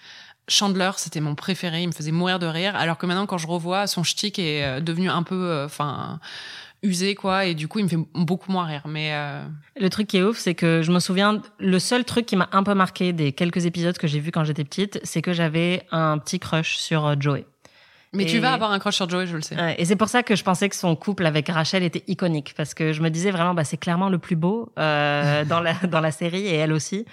Chandler, 0.49 0.91
c'était 0.97 1.21
mon 1.21 1.35
préféré, 1.35 1.83
il 1.83 1.87
me 1.87 1.93
faisait 1.93 2.13
mourir 2.13 2.39
de 2.39 2.47
rire, 2.47 2.77
alors 2.77 2.99
que 2.99 3.07
maintenant, 3.07 3.27
quand 3.27 3.39
je 3.39 3.47
revois, 3.47 3.87
son 3.87 4.03
shtick 4.03 4.39
est 4.39 4.65
euh, 4.65 4.81
devenu 4.81 5.09
un 5.09 5.23
peu, 5.23 5.51
euh, 5.51 5.67
enfin, 5.67 6.21
usé 6.85 7.15
quoi 7.15 7.47
et 7.47 7.55
du 7.55 7.67
coup 7.67 7.81
il 7.81 7.85
me 7.85 7.89
fait 7.89 7.99
beaucoup 8.15 8.53
moins 8.53 8.67
rire 8.67 8.83
mais 8.87 9.11
euh, 9.13 9.45
le 9.77 9.91
truc 9.91 10.07
qui 10.07 10.19
est 10.19 10.23
ouf 10.23 10.39
c'est 10.39 10.55
que 10.55 10.83
je 10.83 10.93
me 10.93 11.01
souviens 11.01 11.43
le 11.59 11.79
seul 11.79 12.05
truc 12.05 12.27
qui 12.27 12.37
m'a 12.37 12.49
un 12.53 12.63
peu 12.63 12.75
marqué 12.75 13.13
des 13.13 13.33
quelques 13.33 13.67
épisodes 13.67 13.97
que 13.99 14.07
j'ai 14.07 14.21
vus 14.21 14.31
quand 14.31 14.45
j'étais 14.45 14.65
petite 14.65 15.01
c'est 15.03 15.23
que 15.23 15.33
j'avais 15.33 15.87
un 15.91 16.19
petit 16.19 16.39
crush 16.39 16.77
sur 16.77 17.07
euh, 17.07 17.15
Joey 17.19 17.47
mais 18.15 18.27
tu 18.27 18.39
vas 18.39 18.53
avoir 18.53 18.71
un 18.71 18.79
crush 18.79 18.95
sur 18.95 19.09
Joey, 19.09 19.27
je 19.27 19.37
le 19.37 19.43
sais. 19.43 19.57
et 19.77 19.85
c'est 19.85 19.97
pour 19.97 20.09
ça 20.09 20.23
que 20.23 20.37
je 20.37 20.45
pensais 20.45 20.69
que 20.69 20.77
son 20.77 20.95
couple 20.97 21.27
avec 21.27 21.49
Rachel 21.49 21.83
était 21.83 22.05
iconique, 22.07 22.55
parce 22.57 22.73
que 22.73 22.93
je 22.93 23.03
me 23.03 23.11
disais 23.11 23.31
vraiment, 23.33 23.55
bah, 23.55 23.65
c'est 23.65 23.77
clairement 23.77 24.09
le 24.09 24.19
plus 24.19 24.37
beau 24.37 24.73
euh, 24.79 25.45
dans 25.49 25.61
la 25.61 25.75
dans 25.89 26.01
la 26.01 26.13
série 26.13 26.47
et 26.47 26.55
elle 26.55 26.73
aussi. 26.73 27.05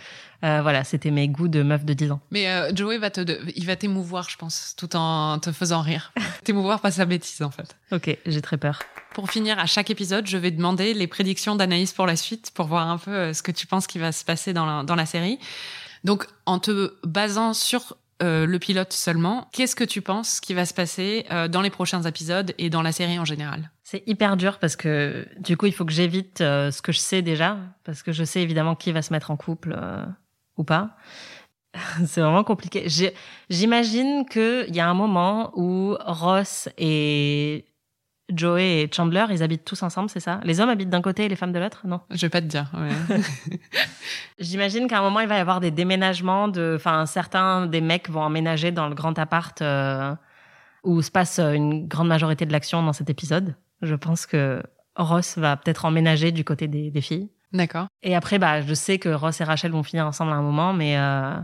Euh, 0.43 0.61
voilà, 0.63 0.83
c'était 0.83 1.11
mes 1.11 1.27
goûts 1.27 1.47
de 1.47 1.61
meuf 1.61 1.85
de 1.85 1.93
10 1.93 2.11
ans. 2.13 2.19
Mais 2.31 2.49
euh, 2.49 2.71
Joey 2.73 2.97
va 2.97 3.11
te, 3.11 3.21
il 3.55 3.65
va 3.65 3.75
t'émouvoir, 3.75 4.27
je 4.27 4.37
pense, 4.37 4.73
tout 4.75 4.95
en 4.95 5.37
te 5.37 5.51
faisant 5.51 5.81
rire. 5.81 6.11
t'émouvoir 6.43 6.79
pas 6.79 6.89
sa 6.89 7.05
bêtise, 7.05 7.43
en 7.43 7.51
fait. 7.51 7.75
Ok, 7.91 8.17
j'ai 8.25 8.41
très 8.41 8.57
peur. 8.57 8.79
Pour 9.13 9.29
finir, 9.29 9.59
à 9.59 9.65
chaque 9.65 9.89
épisode, 9.89 10.27
je 10.27 10.37
vais 10.37 10.51
demander 10.51 10.93
les 10.93 11.07
prédictions 11.07 11.55
d'Anaïs 11.55 11.91
pour 11.93 12.05
la 12.05 12.15
suite, 12.15 12.51
pour 12.53 12.67
voir 12.67 12.87
un 12.87 12.97
peu 12.97 13.11
euh, 13.11 13.33
ce 13.33 13.43
que 13.43 13.51
tu 13.51 13.67
penses 13.67 13.87
qui 13.87 13.99
va 13.99 14.11
se 14.11 14.23
passer 14.23 14.53
dans 14.53 14.65
la, 14.65 14.83
dans 14.83 14.95
la 14.95 15.05
série. 15.05 15.37
Donc, 16.03 16.25
en 16.45 16.59
te 16.59 16.93
basant 17.03 17.53
sur 17.53 17.97
euh, 18.21 18.45
le 18.45 18.59
pilote 18.59 18.93
seulement. 18.93 19.47
Qu'est-ce 19.51 19.75
que 19.75 19.83
tu 19.83 20.01
penses 20.01 20.39
qui 20.39 20.53
va 20.53 20.65
se 20.65 20.73
passer 20.73 21.25
euh, 21.31 21.47
dans 21.47 21.61
les 21.61 21.71
prochains 21.71 22.03
épisodes 22.03 22.53
et 22.59 22.69
dans 22.69 22.83
la 22.83 22.91
série 22.91 23.17
en 23.17 23.25
général? 23.25 23.71
C'est 23.83 24.03
hyper 24.05 24.37
dur 24.37 24.59
parce 24.59 24.75
que 24.75 25.27
du 25.39 25.57
coup, 25.57 25.65
il 25.65 25.73
faut 25.73 25.85
que 25.85 25.91
j'évite 25.91 26.41
euh, 26.41 26.69
ce 26.69 26.81
que 26.83 26.91
je 26.91 26.99
sais 26.99 27.21
déjà, 27.21 27.57
parce 27.83 28.03
que 28.03 28.11
je 28.11 28.23
sais 28.23 28.41
évidemment 28.41 28.75
qui 28.75 28.91
va 28.91 29.01
se 29.01 29.11
mettre 29.11 29.31
en 29.31 29.37
couple 29.37 29.75
euh, 29.75 30.05
ou 30.55 30.63
pas. 30.63 30.97
C'est 32.05 32.21
vraiment 32.21 32.43
compliqué. 32.43 32.87
J'imagine 33.49 34.25
qu'il 34.29 34.75
y 34.75 34.79
a 34.79 34.87
un 34.87 34.93
moment 34.93 35.51
où 35.55 35.97
Ross 35.99 36.69
et 36.77 37.65
Joey 38.35 38.81
et 38.81 38.89
Chandler, 38.93 39.25
ils 39.29 39.43
habitent 39.43 39.65
tous 39.65 39.81
ensemble, 39.83 40.09
c'est 40.09 40.19
ça? 40.19 40.39
Les 40.43 40.59
hommes 40.59 40.69
habitent 40.69 40.89
d'un 40.89 41.01
côté 41.01 41.25
et 41.25 41.29
les 41.29 41.35
femmes 41.35 41.51
de 41.51 41.59
l'autre? 41.59 41.81
Non 41.85 42.01
Je 42.09 42.21
vais 42.25 42.29
pas 42.29 42.41
te 42.41 42.47
dire. 42.47 42.71
ouais. 42.73 43.19
J'imagine 44.39 44.87
qu'à 44.87 44.99
un 44.99 45.01
moment, 45.01 45.19
il 45.19 45.27
va 45.27 45.37
y 45.37 45.39
avoir 45.39 45.59
des 45.59 45.71
déménagements 45.71 46.47
de, 46.47 46.73
enfin, 46.75 47.05
certains 47.05 47.67
des 47.67 47.81
mecs 47.81 48.09
vont 48.09 48.21
emménager 48.21 48.71
dans 48.71 48.87
le 48.87 48.95
grand 48.95 49.17
appart 49.19 49.61
euh, 49.61 50.15
où 50.83 51.01
se 51.01 51.11
passe 51.11 51.39
euh, 51.39 51.51
une 51.53 51.87
grande 51.87 52.07
majorité 52.07 52.45
de 52.45 52.51
l'action 52.51 52.81
dans 52.83 52.93
cet 52.93 53.09
épisode. 53.09 53.55
Je 53.81 53.95
pense 53.95 54.25
que 54.25 54.63
Ross 54.95 55.37
va 55.37 55.57
peut-être 55.57 55.85
emménager 55.85 56.31
du 56.31 56.43
côté 56.43 56.67
des, 56.67 56.91
des 56.91 57.01
filles. 57.01 57.29
D'accord. 57.53 57.87
Et 58.01 58.15
après, 58.15 58.39
bah, 58.39 58.61
je 58.61 58.73
sais 58.73 58.97
que 58.97 59.09
Ross 59.09 59.41
et 59.41 59.43
Rachel 59.43 59.71
vont 59.71 59.83
finir 59.83 60.07
ensemble 60.07 60.31
à 60.31 60.35
un 60.35 60.41
moment, 60.41 60.73
mais 60.73 60.97
euh, 60.97 61.35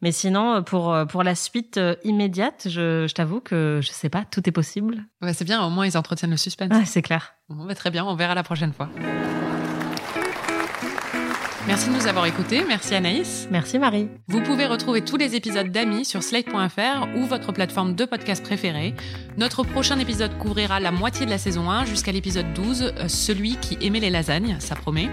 mais 0.00 0.12
sinon, 0.12 0.62
pour 0.62 0.94
pour 1.08 1.22
la 1.22 1.34
suite 1.34 1.76
euh, 1.76 1.94
immédiate, 2.04 2.66
je, 2.68 3.06
je 3.08 3.14
t'avoue 3.14 3.40
que 3.40 3.80
je 3.82 3.90
sais 3.90 4.08
pas, 4.08 4.24
tout 4.30 4.48
est 4.48 4.52
possible. 4.52 5.04
Ouais, 5.22 5.32
c'est 5.32 5.44
bien, 5.44 5.64
au 5.64 5.70
moins 5.70 5.86
ils 5.86 5.96
entretiennent 5.96 6.30
le 6.30 6.36
suspense. 6.36 6.70
Ouais, 6.72 6.84
c'est 6.84 7.02
clair. 7.02 7.34
Bon, 7.48 7.64
bah, 7.64 7.74
très 7.74 7.90
bien, 7.90 8.04
on 8.04 8.14
verra 8.14 8.34
la 8.34 8.42
prochaine 8.42 8.72
fois. 8.72 8.88
Merci 11.68 11.90
de 11.90 11.96
nous 11.96 12.06
avoir 12.06 12.24
écoutés. 12.24 12.64
Merci 12.66 12.94
Anaïs. 12.94 13.46
Merci 13.50 13.78
Marie. 13.78 14.08
Vous 14.26 14.40
pouvez 14.40 14.64
retrouver 14.64 15.02
tous 15.02 15.18
les 15.18 15.34
épisodes 15.34 15.70
d'Amis 15.70 16.06
sur 16.06 16.22
slate.fr 16.22 17.06
ou 17.14 17.26
votre 17.26 17.52
plateforme 17.52 17.94
de 17.94 18.06
podcast 18.06 18.42
préférée. 18.42 18.94
Notre 19.36 19.64
prochain 19.64 19.98
épisode 19.98 20.38
couvrira 20.38 20.80
la 20.80 20.92
moitié 20.92 21.26
de 21.26 21.30
la 21.30 21.36
saison 21.36 21.68
1 21.68 21.84
jusqu'à 21.84 22.10
l'épisode 22.10 22.54
12, 22.54 22.94
euh, 22.96 23.08
celui 23.08 23.56
qui 23.56 23.76
aimait 23.82 24.00
les 24.00 24.08
lasagnes, 24.08 24.56
ça 24.60 24.76
promet. 24.76 25.10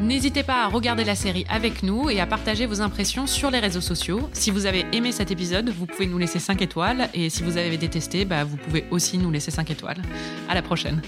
N'hésitez 0.00 0.44
pas 0.44 0.64
à 0.64 0.68
regarder 0.68 1.04
la 1.04 1.14
série 1.14 1.44
avec 1.50 1.82
nous 1.82 2.08
et 2.08 2.20
à 2.20 2.26
partager 2.26 2.64
vos 2.64 2.80
impressions 2.80 3.26
sur 3.26 3.50
les 3.50 3.58
réseaux 3.58 3.82
sociaux. 3.82 4.30
Si 4.32 4.50
vous 4.50 4.64
avez 4.64 4.86
aimé 4.94 5.12
cet 5.12 5.30
épisode, 5.30 5.68
vous 5.68 5.84
pouvez 5.84 6.06
nous 6.06 6.16
laisser 6.16 6.38
5 6.38 6.62
étoiles 6.62 7.10
et 7.12 7.28
si 7.28 7.42
vous 7.42 7.58
avez 7.58 7.76
détesté, 7.76 8.24
bah, 8.24 8.44
vous 8.44 8.56
pouvez 8.56 8.86
aussi 8.90 9.18
nous 9.18 9.30
laisser 9.30 9.50
5 9.50 9.70
étoiles. 9.70 10.00
À 10.48 10.54
la 10.54 10.62
prochaine. 10.62 11.02